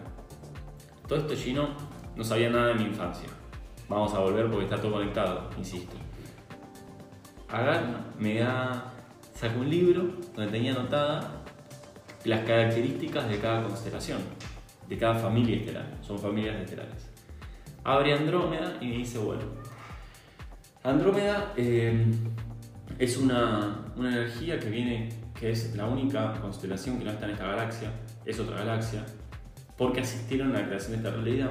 [1.09, 1.71] Todo esto Gino
[2.15, 3.29] no sabía nada de mi infancia.
[3.89, 5.97] Vamos a volver porque está todo conectado, insisto.
[7.49, 8.93] Agarra, me da,
[9.35, 11.43] saca un libro donde tenía anotada
[12.25, 14.21] las características de cada constelación,
[14.89, 15.87] de cada familia estelar.
[16.03, 17.11] Son familias estelares.
[17.83, 19.43] Abre Andrómeda y me dice, bueno,
[20.85, 22.07] Andrómeda eh,
[23.01, 27.33] es una, una energía que viene, que es la única constelación que no está en
[27.33, 27.91] esta galaxia,
[28.31, 29.05] es otra galaxia,
[29.77, 31.51] porque asistieron a la creación de esta realidad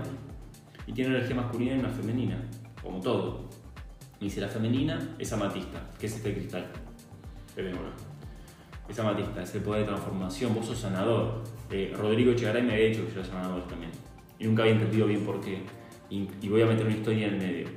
[0.88, 2.42] y tiene una energía masculina y una femenina,
[2.82, 3.50] como todo.
[4.20, 6.66] Dice, la femenina es amatista, que es este cristal.
[8.88, 11.44] Es amatista, es el poder de transformación, vos sos sanador.
[11.70, 13.92] Eh, Rodrigo Echegaray me había dicho que yo era sanador también.
[14.40, 15.62] Y nunca había entendido bien por qué.
[16.10, 17.68] Y, y voy a meter una historia en el medio.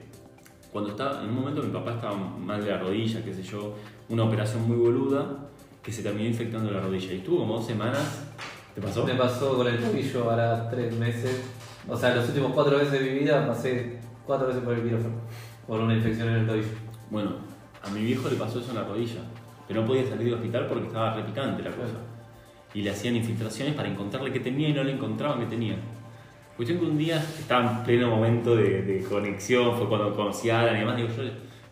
[0.73, 3.77] Cuando estaba, en un momento mi papá estaba mal de la rodilla, qué sé yo,
[4.09, 5.51] una operación muy boluda
[5.83, 7.13] que se terminó infectando la rodilla.
[7.13, 8.32] Y estuvo como dos semanas.
[8.75, 9.05] ¿Te pasó?
[9.05, 11.43] Me pasó con el tobillo ahora tres meses.
[11.89, 15.15] O sea, los últimos cuatro veces de mi vida pasé cuatro veces por el quirófano.
[15.67, 16.69] Por una infección en el tobillo.
[17.11, 17.33] Bueno,
[17.83, 19.21] a mi viejo le pasó eso en la rodilla,
[19.69, 21.99] pero no podía salir del hospital porque estaba repicante la cosa.
[22.73, 25.77] Y le hacían infiltraciones para encontrarle qué tenía y no le encontraban qué tenía.
[26.57, 30.61] Cuestión que un día estaba en pleno momento de, de conexión, fue cuando conocí a
[30.61, 31.25] Alan y demás, digo, yo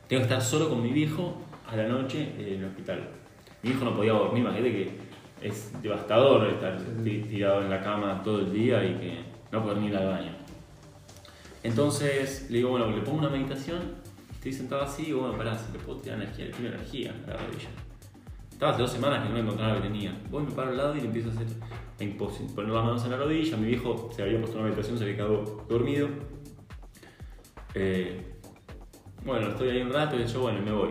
[0.08, 3.08] tengo que estar solo con mi viejo a la noche en el hospital.
[3.62, 5.09] Mi hijo no podía dormir, imagínate que
[5.42, 9.78] es devastador estar ti- tirado en la cama todo el día y que no poder
[9.78, 10.32] ni ir al baño.
[11.62, 13.80] Entonces le digo, bueno, le pongo una meditación,
[14.32, 17.14] estoy sentado así y digo, bueno, pará, si le puedo tirar energía, le tiro energía
[17.26, 17.68] a la rodilla.
[18.50, 20.14] Estaba hace dos semanas que no encontraba lo que tenía.
[20.30, 21.46] Voy, me paro al lado y le empiezo a hacer
[21.98, 23.56] impos- poner las manos en la rodilla.
[23.56, 26.08] Mi viejo se había puesto una meditación, se había quedado dormido.
[27.74, 28.34] Eh,
[29.24, 30.90] bueno, estoy ahí un rato y yo, bueno, me voy.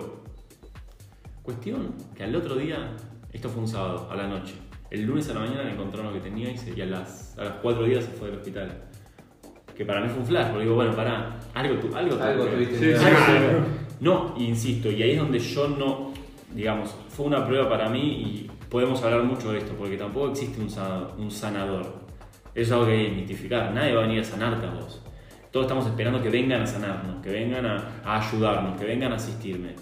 [1.43, 2.95] Cuestión que al otro día,
[3.33, 4.53] esto fue un sábado, a la noche.
[4.91, 7.37] El lunes a la mañana le encontraron lo que tenía y, se- y a, las,
[7.37, 8.83] a los cuatro días se fue del hospital.
[9.75, 12.97] Que para mí fue un flash, porque digo, bueno, pará, algo, tu, algo, Algo tuviste
[12.97, 13.05] Sí,
[14.01, 16.13] no, insisto, y ahí es donde yo no,
[16.53, 20.59] digamos, fue una prueba para mí y podemos hablar mucho de esto, porque tampoco existe
[20.61, 21.13] un sanador.
[21.17, 21.81] Un sanador.
[22.55, 23.71] Eso es algo que hay que identificar.
[23.73, 25.01] Nadie va a venir a sanarte a vos.
[25.51, 29.15] Todos estamos esperando que vengan a sanarnos, que vengan a, a ayudarnos, que vengan a
[29.15, 29.75] asistirme.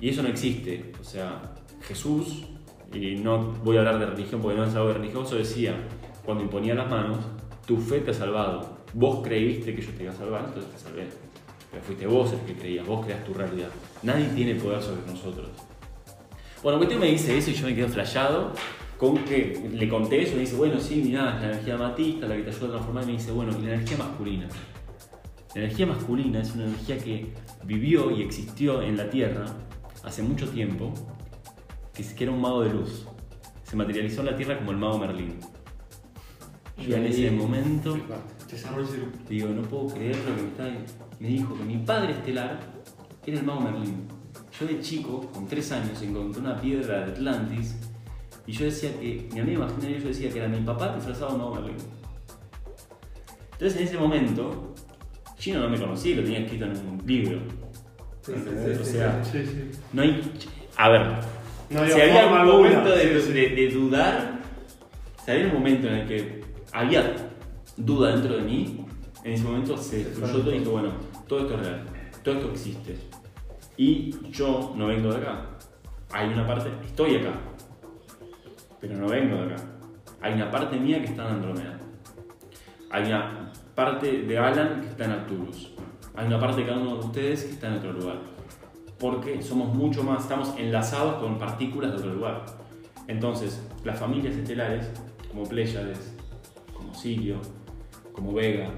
[0.00, 0.92] Y eso no existe.
[1.00, 1.40] O sea,
[1.82, 2.44] Jesús,
[2.94, 5.74] y no voy a hablar de religión porque no es algo religioso, decía,
[6.24, 7.18] cuando imponía las manos,
[7.66, 8.78] tu fe te ha salvado.
[8.94, 11.06] Vos creíste que yo te iba a salvar, entonces te salvé.
[11.70, 13.68] Pero fuiste vos el que creías, vos creas tu realidad.
[14.02, 15.48] Nadie tiene poder sobre nosotros.
[16.62, 18.52] Bueno, cuestión me dice eso y yo me quedo flayado
[18.98, 22.28] con que le conté eso y me dice, bueno, sí, mirá, es la energía matista,
[22.28, 24.48] la que te ayuda a transformar, y me dice, bueno, y la energía masculina.
[25.54, 27.32] La energía masculina es una energía que
[27.64, 29.46] vivió y existió en la Tierra
[30.04, 30.94] hace mucho tiempo,
[31.94, 33.06] que era un mago de luz.
[33.64, 35.38] Se materializó en la Tierra como el mago Merlín.
[36.78, 37.96] Y en ese momento.
[39.28, 40.64] Digo, no puedo creer lo que me está
[41.20, 42.60] Me dijo que mi padre estelar
[43.26, 44.08] era el mago Merlín.
[44.58, 47.76] Yo de chico, con tres años, encontré una piedra de Atlantis
[48.46, 51.38] y yo decía que, mi amigo imaginario, yo decía que era mi papá disfrazado de
[51.38, 51.76] mago Merlín.
[53.52, 54.74] Entonces en ese momento,
[55.38, 57.38] Chino no me conocía, lo tenía escrito en un libro.
[58.22, 58.76] Sí, sí, ¿Entendés?
[58.76, 59.70] sí, o sí, sea, Sí, sí.
[59.92, 60.32] no hay.
[60.76, 61.20] A ver,
[61.72, 63.32] No había si había algún momento de, Sí, sí.
[63.32, 64.40] de- de dudar,
[65.24, 67.14] si había un momento en el que había
[67.76, 68.84] duda dentro de mí,
[69.24, 70.90] en ese momento se fluyó todo y dije, bueno,
[71.26, 71.82] todo esto es real,
[72.22, 72.96] todo esto existe.
[73.76, 75.46] Y yo no vengo de acá.
[76.12, 77.32] Hay una parte, estoy acá,
[78.80, 79.62] pero no vengo de acá.
[80.20, 81.78] Hay una parte mía que está en Andrómeda.
[82.90, 85.72] Hay una parte de Alan que está en Arcturus.
[86.14, 88.18] Hay una parte de cada uno de ustedes que está en otro lugar.
[89.02, 92.46] Porque somos mucho más, estamos enlazados con partículas de otro lugar.
[93.08, 94.88] Entonces, las familias estelares,
[95.28, 96.14] como Pléyades,
[96.72, 97.38] como Sirio,
[98.12, 98.70] como Vega,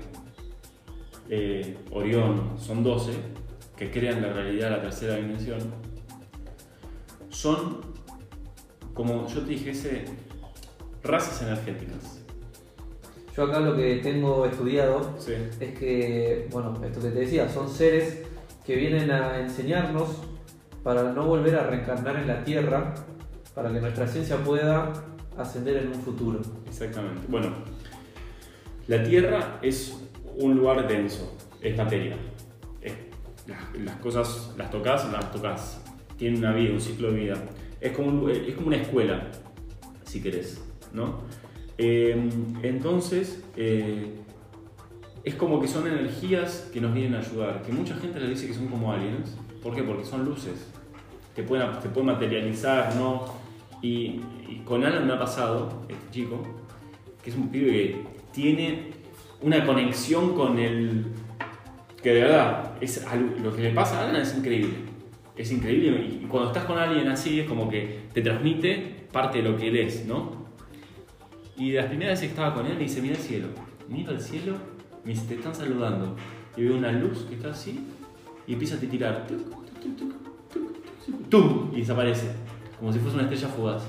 [1.28, 3.12] eh, Orión, son 12,
[3.76, 5.58] que crean la realidad de la tercera dimensión,
[7.28, 7.82] son,
[8.94, 10.06] como yo te dijese,
[11.02, 12.22] razas energéticas.
[13.36, 15.34] Yo acá lo que tengo estudiado Sí.
[15.60, 18.22] es que, bueno, esto que te decía, son seres
[18.64, 20.22] que vienen a enseñarnos
[20.82, 22.94] para no volver a reencarnar en la Tierra,
[23.54, 24.92] para que nuestra ciencia pueda
[25.36, 26.40] ascender en un futuro.
[26.66, 27.22] Exactamente.
[27.28, 27.50] Bueno,
[28.86, 30.00] la Tierra es
[30.36, 32.16] un lugar denso, es materia.
[33.46, 35.82] Las, cosas las tocas, las tocas.
[36.16, 37.34] Tiene una vida, un ciclo de vida.
[37.80, 39.30] Es como, es como una escuela,
[40.04, 40.62] si querés,
[40.92, 41.22] ¿no?
[41.76, 42.30] Eh,
[42.62, 44.14] entonces, eh,
[45.24, 47.62] es como que son energías que nos vienen a ayudar.
[47.62, 49.36] Que mucha gente le dice que son como aliens.
[49.62, 49.82] ¿Por qué?
[49.82, 50.70] Porque son luces.
[51.34, 53.24] Te pueden, te pueden materializar, ¿no?
[53.80, 54.20] Y,
[54.64, 56.42] con Alan me ha pasado, este chico,
[57.22, 58.92] que es un pibe que tiene
[59.42, 61.06] una conexión con el.
[62.02, 63.04] que de verdad, es,
[63.42, 64.74] lo que le pasa a Alan es increíble.
[65.36, 69.50] Es increíble y cuando estás con alguien así es como que te transmite parte de
[69.50, 70.46] lo que él ¿no?
[71.56, 73.48] Y de las primeras veces que estaba con él me dice, mira el cielo.
[73.88, 74.54] Mira el cielo,
[75.04, 76.16] me dice, te están saludando.
[76.56, 77.80] Y veo una luz que está así
[78.46, 79.26] y empieza a tirar.
[79.26, 79.38] Tuc,
[79.98, 80.14] tuc,
[81.30, 81.74] tuc.
[81.74, 82.28] Y desaparece.
[82.78, 83.82] Como si fuese una estrella fugaz.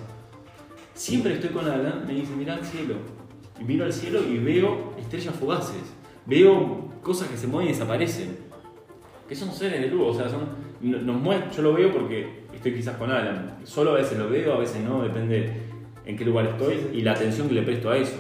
[0.94, 2.96] Siempre que estoy con Alan, me dice, mira al cielo.
[3.60, 5.82] Y miro al cielo y veo estrellas fugaces.
[6.26, 8.38] Veo cosas que se mueven y desaparecen.
[9.28, 10.42] que son seres de luz, o sea, son,
[10.82, 14.30] no- nos muestran, yo lo veo porque estoy quizás con Alan, solo a veces lo
[14.30, 15.52] veo, a veces no, depende
[16.06, 18.18] en qué lugar estoy y la atención que le presto a eso,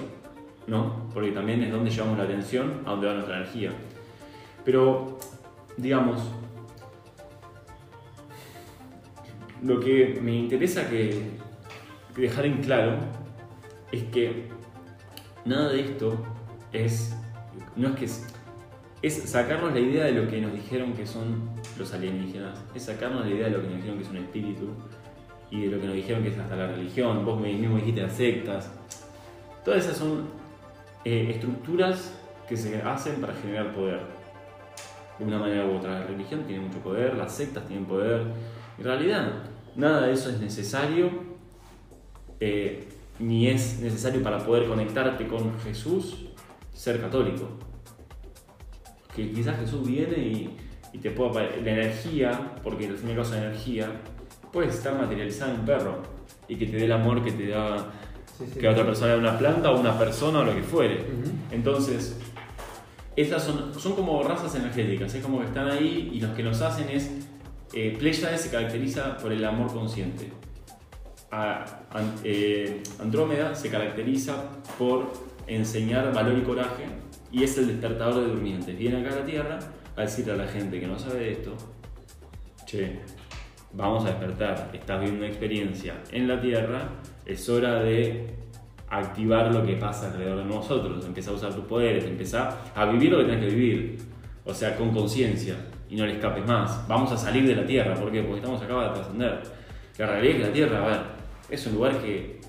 [0.68, 1.10] ¿no?
[1.14, 3.72] Porque también es donde llevamos la atención, a donde va nuestra energía.
[4.64, 5.18] Pero,
[5.78, 6.22] digamos,
[9.62, 11.24] lo que me interesa que
[12.16, 12.98] dejar en claro
[13.92, 14.50] es que
[15.44, 16.18] nada de esto
[16.72, 17.16] es,
[17.76, 18.28] no es que es,
[19.02, 23.26] es sacarnos la idea de lo que nos dijeron que son los alienígenas, es sacarnos
[23.26, 24.70] la idea de lo que nos dijeron que es un espíritu
[25.52, 28.14] y de lo que nos dijeron que es hasta la religión, vos mismo dijiste las
[28.14, 28.72] sectas,
[29.64, 30.45] todas esas son
[31.06, 32.14] eh, estructuras
[32.50, 34.02] que se hacen para generar poder.
[35.20, 38.24] De una manera u otra, la religión tiene mucho poder, las sectas tienen poder.
[38.78, 39.44] En realidad,
[39.76, 41.10] nada de eso es necesario
[42.40, 42.90] eh,
[43.20, 46.26] ni es necesario para poder conectarte con Jesús
[46.74, 47.48] ser católico.
[49.16, 50.58] Que quizás Jesús viene y,
[51.02, 53.92] te pueda la energía, porque al fin y al energía,
[54.52, 56.02] puede estar materializada en un perro
[56.48, 57.92] y que te dé el amor que te da
[58.38, 58.60] Sí, sí.
[58.60, 61.06] que otra persona de una planta o una persona o lo que fuere.
[61.52, 62.18] Entonces,
[63.16, 66.62] estas son, son como razas energéticas, es como que están ahí y los que nos
[66.62, 67.12] hacen es.
[67.74, 67.98] Eh,
[68.38, 70.32] se caracteriza por el amor consciente.
[71.32, 74.36] A- an- eh, Andrómeda se caracteriza
[74.78, 75.12] por
[75.48, 76.86] enseñar valor y coraje
[77.32, 78.78] y es el despertador de durmientes.
[78.78, 79.60] Viene acá a la Tierra
[79.96, 81.56] a decirle a la gente que no sabe de esto,
[82.66, 83.00] che,
[83.74, 86.90] vamos a despertar, estás viviendo una experiencia en la Tierra,
[87.26, 88.28] es hora de
[88.90, 93.12] activar lo que pasa alrededor de nosotros, empezar a usar tus poderes, empezar a vivir
[93.12, 93.98] lo que tenés que vivir,
[94.46, 95.56] o sea, con conciencia
[95.90, 96.88] y no le escapes más.
[96.88, 98.22] Vamos a salir de la Tierra, ¿por qué?
[98.22, 99.42] Porque estamos acá para trascender.
[99.98, 101.00] La realidad es que la Tierra, a ver,
[101.50, 102.40] es un lugar que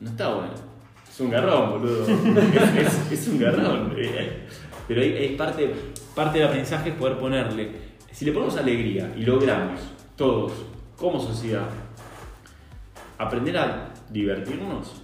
[0.00, 0.52] no está bueno.
[1.08, 2.04] Es un garrón, boludo.
[2.06, 3.94] es, es- es un garrón.
[4.88, 5.72] Pero hay parte,
[6.14, 7.70] parte del aprendizaje es poder ponerle,
[8.12, 9.80] si le ponemos alegría y logramos
[10.16, 10.52] todos,
[10.96, 11.68] como sociedad,
[13.20, 15.02] aprender a divertirnos,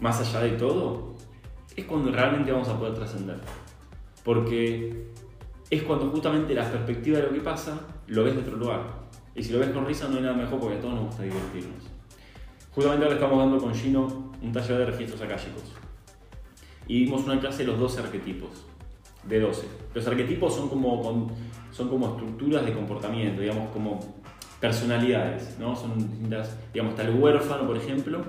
[0.00, 1.14] más allá de todo,
[1.76, 3.38] es cuando realmente vamos a poder trascender.
[4.24, 5.06] Porque
[5.70, 7.78] es cuando justamente la perspectiva de lo que pasa
[8.08, 8.82] lo ves de otro lugar.
[9.36, 11.22] Y si lo ves con risa no hay nada mejor porque a todos nos gusta
[11.22, 11.84] divertirnos.
[12.72, 15.62] Justamente ahora estamos dando con Gino un taller de registros akáshicos.
[16.88, 18.66] Y vimos una clase de los 12 arquetipos.
[19.22, 19.68] De 12.
[19.94, 21.30] Los arquetipos son como,
[21.70, 24.00] son como estructuras de comportamiento, digamos, como
[24.60, 25.76] personalidades, ¿no?
[25.76, 28.20] Son distintas, digamos, está el huérfano, por ejemplo,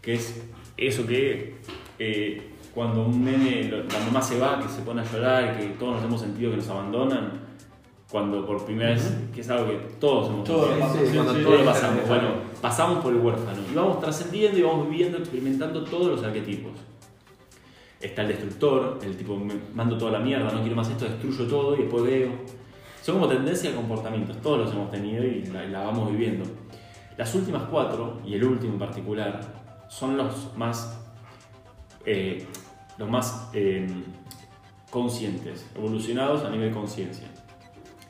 [0.00, 0.42] que es
[0.76, 1.56] eso que
[1.98, 5.66] eh, cuando un nene, lo- la mamá se va, que se pone a llorar, que
[5.78, 7.44] todos nos hemos sentido que nos abandonan,
[8.10, 11.64] cuando por primera vez, que es algo que todos hemos Todos sí, sí, todos sí,
[11.64, 12.28] pasamos, bueno,
[12.60, 16.72] pasamos por el huérfano y vamos trascendiendo y vamos viviendo, experimentando todos los arquetipos.
[18.00, 19.40] Está el destructor, el tipo,
[19.74, 22.28] mando toda la mierda, no quiero más esto, destruyo todo y después veo.
[23.04, 26.46] Son como tendencias de comportamientos, todos los hemos tenido y la, vamos viviendo.
[27.18, 29.42] Las últimas cuatro, y el último en particular,
[29.88, 30.98] son los más,
[32.06, 32.46] eh,
[32.96, 33.86] los más eh,
[34.88, 37.28] conscientes, evolucionados a nivel conciencia,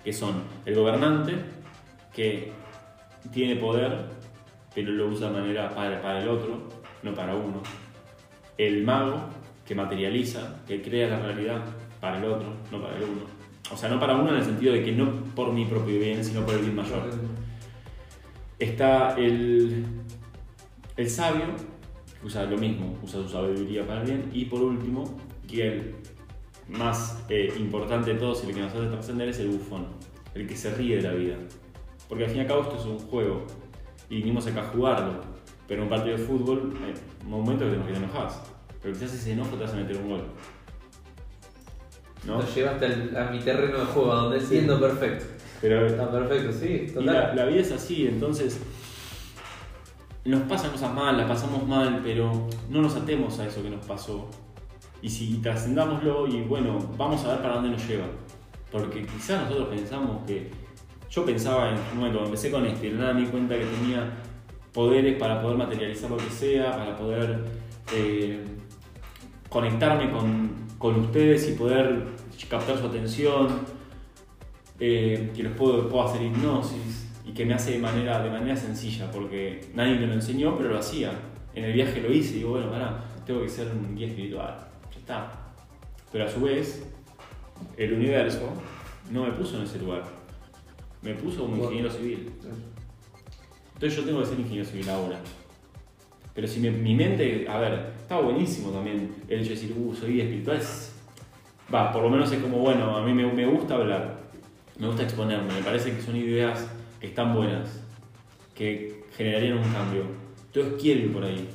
[0.05, 1.40] que son el gobernante,
[2.12, 2.53] que
[3.32, 4.11] tiene poder,
[4.76, 6.68] pero lo usa de manera para, para el otro,
[7.03, 7.64] no para uno.
[8.57, 9.24] El mago,
[9.66, 11.64] que materializa, que crea la realidad
[12.01, 13.34] para el otro, no para el uno.
[13.72, 16.22] O sea, no para uno en el sentido de que no por mi propio bien,
[16.24, 17.10] sino por el bien mayor.
[18.58, 19.84] Está el,
[20.96, 21.46] el sabio,
[22.20, 24.30] que usa lo mismo, usa su sabiduría para el bien.
[24.32, 25.04] Y por último,
[25.48, 25.94] que el
[26.68, 29.86] más eh, importante de todos y el que nos hace trascender es el bufón,
[30.34, 31.36] el que se ríe de la vida.
[32.08, 33.46] Porque al fin y al cabo esto es un juego
[34.08, 35.20] y vinimos acá a jugarlo.
[35.66, 36.94] Pero en un partido de fútbol hay
[37.26, 38.42] momentos que te enojas.
[38.82, 40.22] Pero quizás ese enojo te hace meter un gol.
[42.26, 42.38] ¿No?
[42.38, 45.26] Nos llevaste al- a mi terreno de juego, a donde siendo perfecto.
[45.60, 47.06] Pero Está perfecto, sí, Y total.
[47.06, 48.60] la, la vida es así, entonces
[50.24, 53.84] nos pasan cosas mal, la pasamos mal, pero no nos atemos a eso que nos
[53.84, 54.28] pasó.
[55.02, 58.06] Y si trascendámoslo y bueno, vamos a ver para dónde nos lleva.
[58.72, 60.50] Porque quizás nosotros pensamos que.
[61.10, 64.10] Yo pensaba en un momento, cuando empecé con este, nada me di cuenta que tenía
[64.72, 67.44] poderes para poder materializar lo que sea, para poder
[67.94, 68.42] eh,
[69.48, 72.06] conectarme con, con ustedes y poder
[72.49, 73.61] captar su atención
[74.80, 78.57] eh, que los puedo, puedo hacer hipnosis y que me hace de manera, de manera
[78.57, 81.12] sencilla, porque nadie me lo enseñó, pero lo hacía.
[81.55, 84.66] En el viaje lo hice y digo, bueno, pará, tengo que ser un guía espiritual,
[84.93, 85.32] ya está.
[86.12, 86.85] Pero a su vez,
[87.76, 88.49] el universo
[89.11, 90.03] no me puso en ese lugar,
[91.03, 92.30] me puso como ingeniero civil.
[93.74, 95.20] Entonces yo tengo que ser ingeniero civil ahora.
[96.35, 99.95] Pero si mi, mi mente, a ver, estaba buenísimo también el hecho de decir, uh,
[99.95, 100.57] soy guía espiritual.
[100.59, 100.93] es-
[101.72, 104.18] Va, por lo menos es como, bueno, a mí me, me gusta hablar.
[104.78, 106.68] me gusta exponerme, me parece que son ideas
[107.00, 107.82] que están buenas,
[108.54, 110.02] que generarían un cambio.
[110.46, 111.48] Entonces quiero ir por ahí.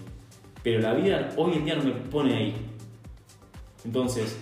[0.63, 2.55] Pero la vida hoy en día no me pone ahí.
[3.85, 4.37] Entonces,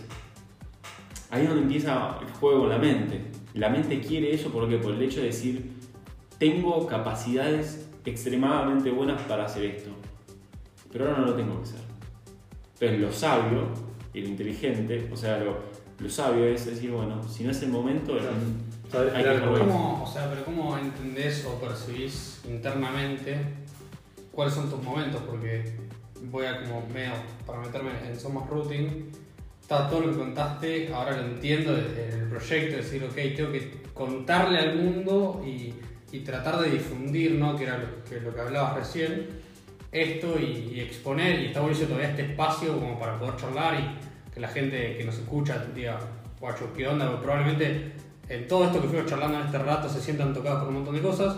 [1.29, 3.21] ahí es donde empieza el juego con la mente.
[3.53, 5.71] La mente quiere eso porque por el hecho de decir,
[6.39, 9.89] tengo capacidades extremadamente buenas para hacer esto.
[10.91, 11.81] Pero ahora no lo tengo que hacer.
[12.73, 13.86] Entonces lo sabio
[14.21, 15.57] lo inteligente, o sea, lo,
[15.99, 18.17] lo sabio es decir, bueno, si no es el momento,
[18.91, 19.41] Saber hay que.
[19.41, 23.37] ¿Cómo, o sea, pero ¿cómo entendés o percibís internamente
[24.31, 25.21] cuáles son tus momentos?
[25.23, 25.75] Porque
[26.31, 27.11] voy a como medio
[27.45, 29.11] para meterme en Somos Routing.
[29.61, 33.81] Está todo lo que contaste, ahora lo entiendo desde el proyecto, decir, ok, tengo que
[33.93, 35.73] contarle al mundo y,
[36.13, 37.57] y tratar de difundir, ¿no?
[37.57, 39.27] Que era lo que, lo que hablabas recién,
[39.91, 44.06] esto y, y exponer, y está buenísimo todavía este espacio como para poder charlar y
[44.37, 45.99] que la gente que nos escucha diga,
[46.39, 47.07] guacho, ¿qué onda?
[47.07, 47.93] Porque probablemente
[48.29, 50.93] en todo esto que fuimos charlando en este rato se sientan tocados por un montón
[50.93, 51.37] de cosas,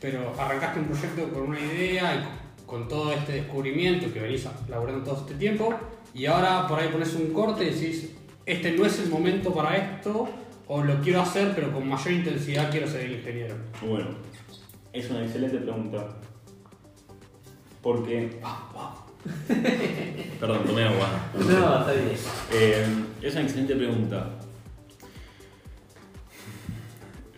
[0.00, 5.04] pero arrancaste un proyecto con una idea y con todo este descubrimiento que venís laburando
[5.04, 5.72] todo este tiempo,
[6.12, 9.76] y ahora por ahí pones un corte y decís, este no es el momento para
[9.76, 10.28] esto,
[10.66, 13.54] o lo quiero hacer, pero con mayor intensidad quiero ser el ingeniero.
[13.80, 14.08] Bueno,
[14.92, 16.08] es una excelente pregunta.
[17.80, 18.40] Porque.
[20.40, 21.08] Perdón, tomé agua.
[21.34, 22.16] No, está bien.
[22.52, 22.86] Eh,
[23.22, 24.30] es una excelente pregunta.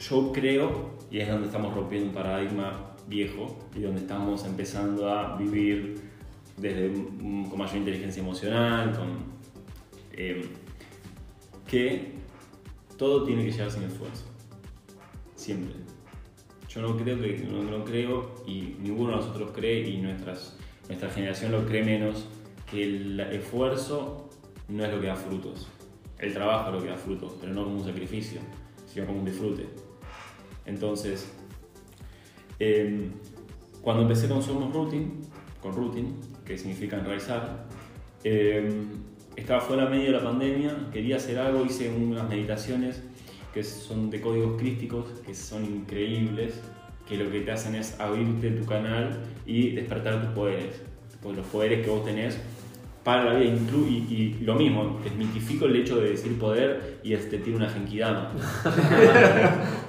[0.00, 5.36] Yo creo, y es donde estamos rompiendo un paradigma viejo y donde estamos empezando a
[5.36, 6.00] vivir
[6.56, 9.34] desde con mayor inteligencia emocional, con,
[10.12, 10.46] eh,
[11.66, 12.12] que
[12.96, 14.24] todo tiene que llegar sin esfuerzo.
[15.34, 15.74] Siempre.
[16.68, 20.56] Yo no creo que no, no creo y ninguno de nosotros cree y nuestras,
[20.88, 22.26] nuestra generación lo cree menos
[22.70, 24.28] que el esfuerzo
[24.68, 25.68] no es lo que da frutos.
[26.18, 28.40] El trabajo es lo que da frutos, pero no como un sacrificio,
[28.86, 29.66] sino como un disfrute.
[30.66, 31.30] Entonces,
[32.58, 33.10] eh,
[33.82, 35.20] cuando empecé con Somos Routing,
[35.60, 37.66] con Routing, que significa enraizar,
[38.22, 38.86] eh,
[39.36, 43.02] estaba fuera medio de la pandemia, quería hacer algo, hice unas meditaciones
[43.52, 46.60] que son de códigos crísticos, que son increíbles,
[47.08, 50.80] que lo que te hacen es abrirte tu canal y despertar tus poderes,
[51.22, 52.38] pues los poderes que vos tenés
[53.02, 53.52] para la vida.
[53.54, 57.68] Inclu- y, y lo mismo, desmitifico el hecho de decir poder y este tiro una
[57.68, 58.32] genkidama.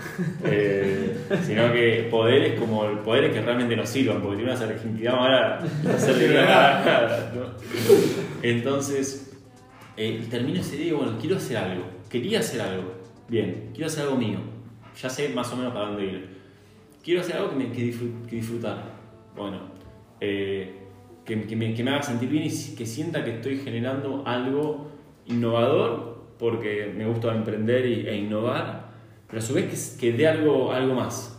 [0.45, 5.17] Eh, sino que poderes como el poderes que realmente nos sirvan, porque tiene una genkidama
[5.17, 7.33] ahora para nada.
[7.35, 7.45] ¿no?
[8.41, 9.33] Entonces,
[9.97, 11.83] eh, termino ese día y bueno, quiero hacer algo.
[12.09, 12.93] Quería hacer algo.
[13.27, 14.37] Bien, quiero hacer algo mío.
[15.01, 16.34] Ya sé más o menos para dónde ir.
[17.05, 18.83] Quiero hacer algo que, me, que, disfrut- que disfrutar.
[19.35, 19.59] Bueno,
[20.19, 20.73] eh,
[21.23, 24.87] que, que me, que me haga sentir bien y que sienta que estoy generando algo
[25.27, 28.87] innovador, porque me gusta emprender y- e innovar,
[29.27, 31.31] pero a su vez que, dé algo, algo más.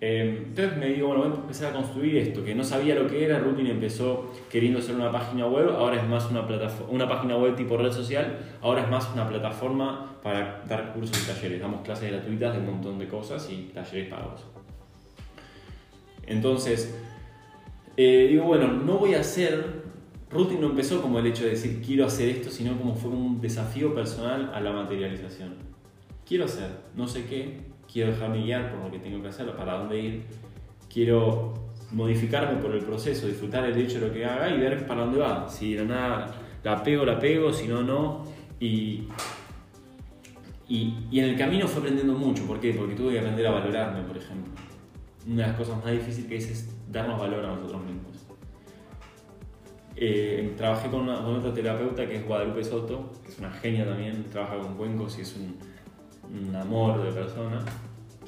[0.00, 3.06] Eh, entonces me digo, bueno, voy a empezar a construir esto, que no sabía lo
[3.06, 7.06] que era, Rutin empezó queriendo ser una página web, ahora es más una, plataforma, una
[7.08, 11.60] página web tipo red social, ahora es más una plataforma para dar cursos y talleres,
[11.60, 14.44] damos clases gratuitas de un montón de cosas y talleres pagos.
[16.26, 16.94] Entonces,
[17.96, 19.82] eh, digo, bueno, no voy a hacer,
[20.30, 23.40] Rutin no empezó como el hecho de decir quiero hacer esto, sino como fue un
[23.40, 25.54] desafío personal a la materialización.
[26.26, 27.60] Quiero hacer, no sé qué,
[27.92, 30.22] quiero dejarme guiar por lo que tengo que hacer, para dónde ir,
[30.92, 31.54] quiero
[31.90, 35.18] modificarme por el proceso, disfrutar el hecho de lo que haga y ver para dónde
[35.18, 35.48] va.
[35.48, 38.24] Si de nada la pego, la pego, si no, no.
[38.58, 39.08] Y,
[40.68, 42.46] y, y en el camino fue aprendiendo mucho.
[42.46, 42.72] ¿Por qué?
[42.72, 44.52] Porque tuve que aprender a valorarme, por ejemplo.
[45.26, 48.16] Una de las cosas más difíciles que es, es darnos valor a nosotros mismos.
[49.94, 53.84] Eh, trabajé con, una, con otra terapeuta que es Guadalupe Soto, que es una genia
[53.86, 55.56] también, trabaja con cuencos y es un,
[56.48, 57.64] un amor de persona.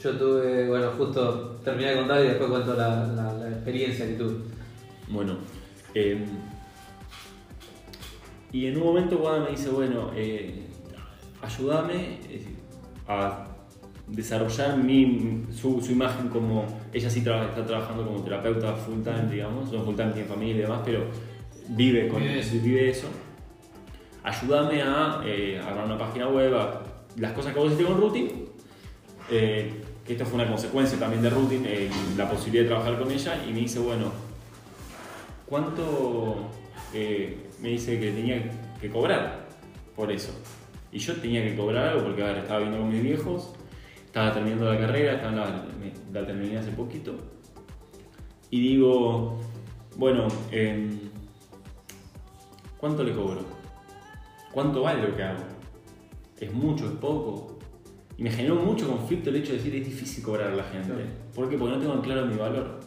[0.00, 4.14] Yo tuve, bueno, justo terminé de contar y después cuento la, la- la experiencia que
[4.14, 4.36] tuve.
[5.08, 5.36] Bueno,
[5.94, 6.24] eh,
[8.52, 10.66] y en un momento Guada me dice, bueno, eh,
[11.42, 12.18] ayúdame
[13.08, 13.46] a
[14.06, 19.72] desarrollar mi, su, su imagen como, ella sí está trabajando como terapeuta full time, digamos,
[19.72, 21.06] no full time, tiene familia y demás, pero
[21.68, 22.56] vive, con, Vive eso.
[22.62, 23.08] vive eso.
[24.22, 26.82] Ayúdame a eh, armar una página web, a
[27.16, 28.28] las cosas que vos hiciste con Routing,
[29.30, 33.10] eh, que esto fue una consecuencia también de Routing, eh, la posibilidad de trabajar con
[33.10, 34.12] ella, y me dice, bueno,
[35.46, 36.50] ¿cuánto
[36.92, 38.42] eh, me dice que tenía
[38.80, 39.46] que cobrar
[39.96, 40.32] por eso?
[40.92, 43.52] Y yo tenía que cobrar algo porque a ver, estaba viendo con mis viejos,
[44.14, 45.66] estaba terminando la carrera, estaba
[46.12, 47.16] la, terminé hace poquito,
[48.48, 49.40] y digo,
[49.96, 51.00] bueno, em,
[52.78, 53.40] ¿cuánto le cobro?
[54.52, 55.42] ¿Cuánto vale lo que hago?
[56.38, 56.86] ¿Es mucho?
[56.86, 57.58] ¿Es poco?
[58.16, 60.92] Y me generó mucho conflicto el hecho de decir, es difícil cobrar a la gente.
[61.34, 61.58] ¿Por qué?
[61.58, 62.78] Porque no tengo en claro mi valor.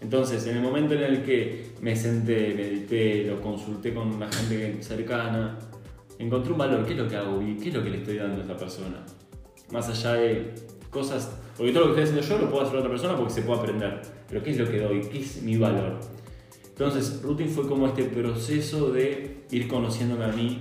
[0.00, 4.82] Entonces, en el momento en el que me senté, medité, lo consulté con la gente
[4.82, 5.58] cercana,
[6.18, 6.86] encontré un valor.
[6.86, 7.42] ¿Qué es lo que hago?
[7.42, 9.04] y ¿Qué es lo que le estoy dando a esta persona?
[9.72, 10.54] Más allá de
[10.90, 11.30] cosas.
[11.56, 13.60] Porque todo lo que estoy haciendo yo lo puedo hacer otra persona porque se puede
[13.60, 14.02] aprender.
[14.28, 15.00] Pero ¿qué es lo que doy?
[15.00, 15.98] ¿Qué es mi valor?
[16.68, 20.58] Entonces, Routine fue como este proceso de ir conociéndome a mí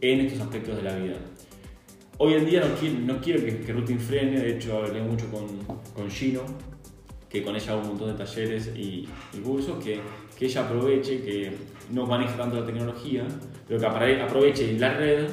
[0.00, 1.14] en estos aspectos de la vida.
[2.18, 5.30] Hoy en día no quiero, no quiero que, que Routine frene, de hecho hablé mucho
[5.30, 5.46] con,
[5.94, 6.42] con Gino,
[7.28, 10.00] que con ella hago un montón de talleres y, y cursos, que,
[10.36, 11.52] que ella aproveche, que
[11.92, 13.26] no maneja tanto la tecnología,
[13.68, 15.28] pero que aproveche la red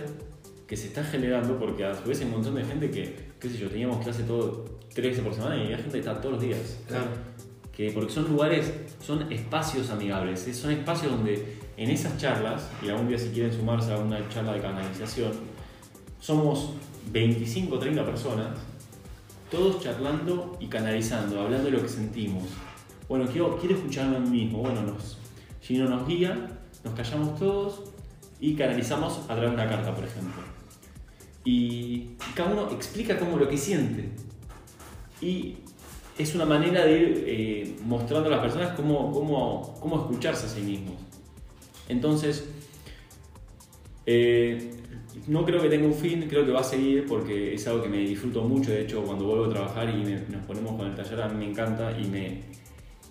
[0.68, 3.50] que se está generando, porque a su vez hay un montón de gente que, qué
[3.50, 6.34] sé yo, teníamos clase todo tres veces por semana y hay gente que está todos
[6.36, 6.80] los días.
[7.72, 13.08] Que, porque son lugares, son espacios amigables, son espacios donde en esas charlas, y algún
[13.08, 15.32] día si quieren sumarse a una charla de canalización,
[16.20, 16.74] somos
[17.12, 18.58] 25 o 30 personas,
[19.52, 22.44] todos charlando y canalizando, hablando de lo que sentimos.
[23.08, 24.60] Bueno, quiero, quiero escucharme a mí mismo.
[24.64, 25.18] Bueno, nos,
[25.62, 27.94] Gino nos guía, nos callamos todos
[28.40, 30.42] y canalizamos a través de una carta, por ejemplo.
[31.44, 34.10] Y cada uno explica cómo lo que siente.
[35.22, 35.56] Y
[36.18, 40.50] es una manera de ir eh, mostrando a las personas cómo, cómo, cómo escucharse a
[40.50, 40.96] sí mismos.
[41.88, 42.46] Entonces,
[44.06, 44.72] eh,
[45.28, 47.90] no creo que tenga un fin, creo que va a seguir porque es algo que
[47.90, 48.72] me disfruto mucho.
[48.72, 51.46] De hecho, cuando vuelvo a trabajar y me- nos ponemos con el taller, a mí
[51.46, 52.42] me encanta y me,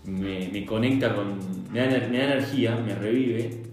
[0.04, 1.38] me, conecta con.
[1.72, 3.65] Me da, me da energía, me revive.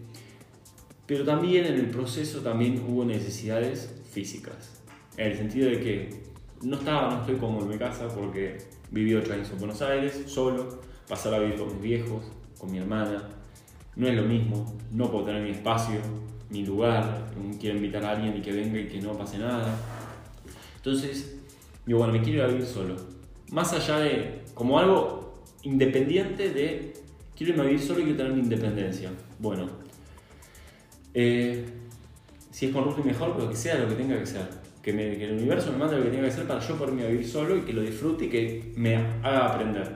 [1.05, 4.81] Pero también en el proceso también hubo necesidades físicas.
[5.17, 6.23] En el sentido de que
[6.61, 8.57] no estaba, no estoy cómodo en mi casa porque
[8.91, 12.23] viví ocho años en Buenos Aires, solo, pasar a vivir con mis viejos,
[12.57, 13.29] con mi hermana.
[13.95, 15.99] No es lo mismo, no puedo tener mi espacio,
[16.49, 17.25] mi lugar,
[17.59, 19.75] quiero invitar a alguien y que venga y que no pase nada.
[20.77, 21.37] Entonces,
[21.85, 22.95] digo, bueno, me quiero ir a vivir solo.
[23.51, 26.93] Más allá de, como algo independiente de,
[27.35, 29.11] quiero irme a vivir solo y quiero tener mi independencia.
[29.39, 29.82] Bueno,
[31.13, 31.65] eh,
[32.51, 34.47] si es con Ruth mejor, pero que sea lo que tenga que ser.
[34.81, 37.07] Que, me- que el universo me mande lo que tenga que ser para yo poderme
[37.07, 39.89] vivir solo y que lo disfrute y que me haga aprender.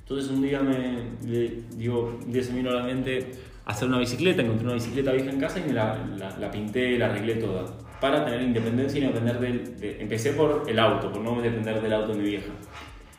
[0.00, 3.30] Entonces un día me le- digo, un día se me vino a la mente
[3.64, 6.98] hacer una bicicleta, encontré una bicicleta vieja en casa y me la, la- la pinté,
[6.98, 7.64] la arreglé toda.
[8.00, 9.78] Para tener independencia y no depender del.
[9.80, 12.52] de- empecé por el auto, por no depender del auto de mi vieja.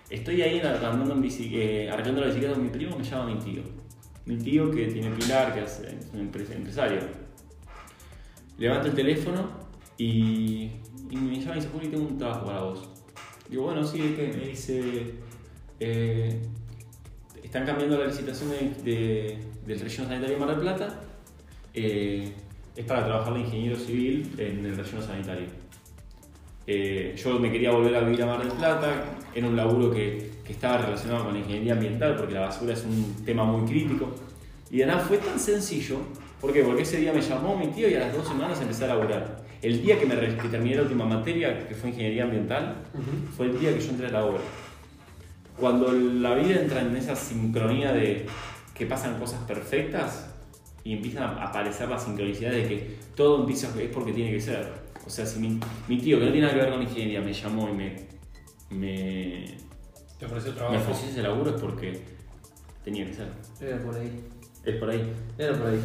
[0.09, 3.39] Estoy ahí andando en bici, eh, arreglando la bicicleta con mi primo, me llama mi
[3.39, 3.61] tío.
[4.25, 5.81] Mi tío que tiene Pilar, que es
[6.13, 6.99] un empres- empresario.
[8.57, 9.49] Levanto el teléfono
[9.97, 10.69] y,
[11.09, 12.89] me llama y dice, Juli, tengo un trabajo para vos.
[13.49, 15.13] Digo, bueno, sí, es que me dice,
[15.79, 16.41] eh,
[17.43, 21.01] están cambiando la licitación de- del relleno sanitario de Mar del Plata.
[21.75, 22.31] eh,
[22.75, 25.47] es para trabajar de ingeniero civil en el relleno sanitario.
[26.67, 30.29] Eh, yo me quería volver a vivir a Mar del Plata, era un laburo que,
[30.45, 34.13] que estaba relacionado con la ingeniería ambiental, porque la basura es un tema muy crítico.
[34.69, 35.97] Y de nada fue tan sencillo,
[36.41, 36.63] ¿por qué?
[36.63, 39.43] Porque ese día me llamó mi tío y a las dos semanas empecé a laburar.
[39.61, 42.75] El día que, me, que terminé la última materia, que fue ingeniería ambiental,
[43.37, 44.41] fue el día que yo entré a la obra.
[45.57, 48.25] Cuando la vida entra en esa sincronía de
[48.73, 50.33] que pasan cosas perfectas
[50.83, 54.67] y empiezan a aparecer la sincronicidad de que todo empieza es porque tiene que ser.
[55.05, 57.33] O sea, si mi, mi tío, que no tiene nada que ver con ingeniería, me
[57.33, 57.95] llamó y me,
[58.69, 59.45] me,
[60.19, 60.77] Te ofreció me trabajo.
[60.81, 62.01] ofreció ese laburo es porque
[62.83, 63.27] tenía que ser.
[63.61, 64.21] Era por ahí.
[64.65, 65.13] Es por ahí.
[65.37, 65.79] Era por ahí.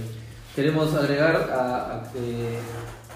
[0.54, 2.58] Queremos agregar a, a que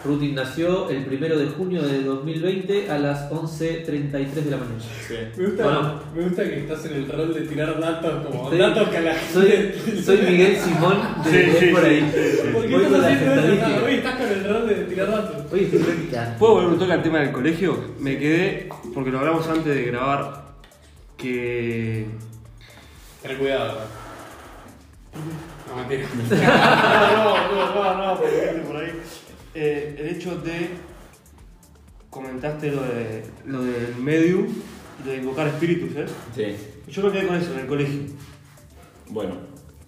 [0.05, 3.87] Rutin nació el primero de junio de 2020 a las 11.33
[4.33, 4.81] de la mañana.
[5.07, 5.15] Sí.
[5.37, 6.01] Me gusta, Bueno.
[6.15, 9.01] me gusta que estás en el rol de tirar datos como Estoy- datos que a
[9.01, 10.03] la Soy, gente.
[10.03, 12.51] soy Miguel Simón de Sí, es sí, por sí, ahí.
[12.53, 13.85] ¿Por qué estás haciendo.
[13.87, 15.53] Hoy estás con el rol de tirar datos.
[15.53, 16.39] Hoy estoy practicando.
[16.39, 17.85] ¿Puedo volver un toque al tema del colegio?
[18.01, 20.52] Me quedé, porque lo hablamos antes de grabar,
[21.23, 22.07] que
[23.23, 23.79] Ten cuidado.
[25.69, 26.09] No, mentira.
[26.33, 28.21] No, no, no, no,
[28.67, 28.93] por ahí.
[29.55, 30.71] eh, el hecho de
[32.11, 34.47] comentaste lo de lo del medium,
[35.05, 36.07] de invocar espíritus, ¿eh?
[36.35, 36.57] Sí.
[36.91, 38.01] Yo me quedé con eso en el colegio.
[39.09, 39.35] Bueno.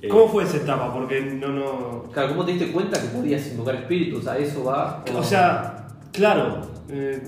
[0.00, 0.92] eh, ¿Cómo fue esa etapa?
[0.94, 2.04] Porque no, no.
[2.12, 4.26] Claro, ¿cómo te diste cuenta que podías invocar espíritus?
[4.26, 5.04] ¿A eso va?
[5.14, 7.20] O sea, claro, eh,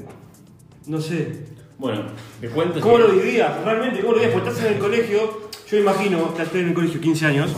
[0.87, 1.56] no sé.
[1.79, 2.03] Bueno,
[2.41, 2.81] te cuento.
[2.81, 3.63] ¿Cómo lo vivías?
[3.65, 4.35] Realmente, ¿cómo lo vivías?
[4.35, 7.51] Porque estás en el colegio, yo imagino que estoy en el colegio 15 años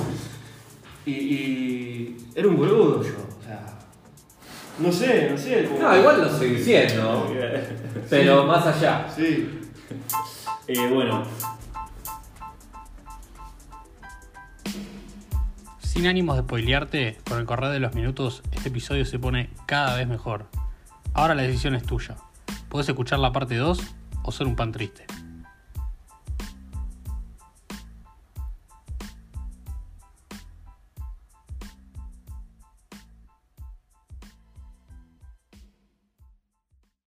[1.07, 3.11] y, y era un boludo yo.
[3.41, 3.79] O sea,
[4.81, 5.65] no sé, no sé.
[5.67, 7.33] como- No, igual lo seguí siendo.
[8.11, 9.07] Pero más allá.
[9.15, 9.49] Sí.
[10.71, 11.23] Eh, bueno,
[15.81, 19.97] Sin ánimos de spoilearte, con el correr de los minutos, este episodio se pone cada
[19.97, 20.45] vez mejor.
[21.15, 22.17] Ahora la decisión es tuya.
[22.69, 23.81] Podés escuchar la parte 2
[24.29, 25.07] o ser un pan triste.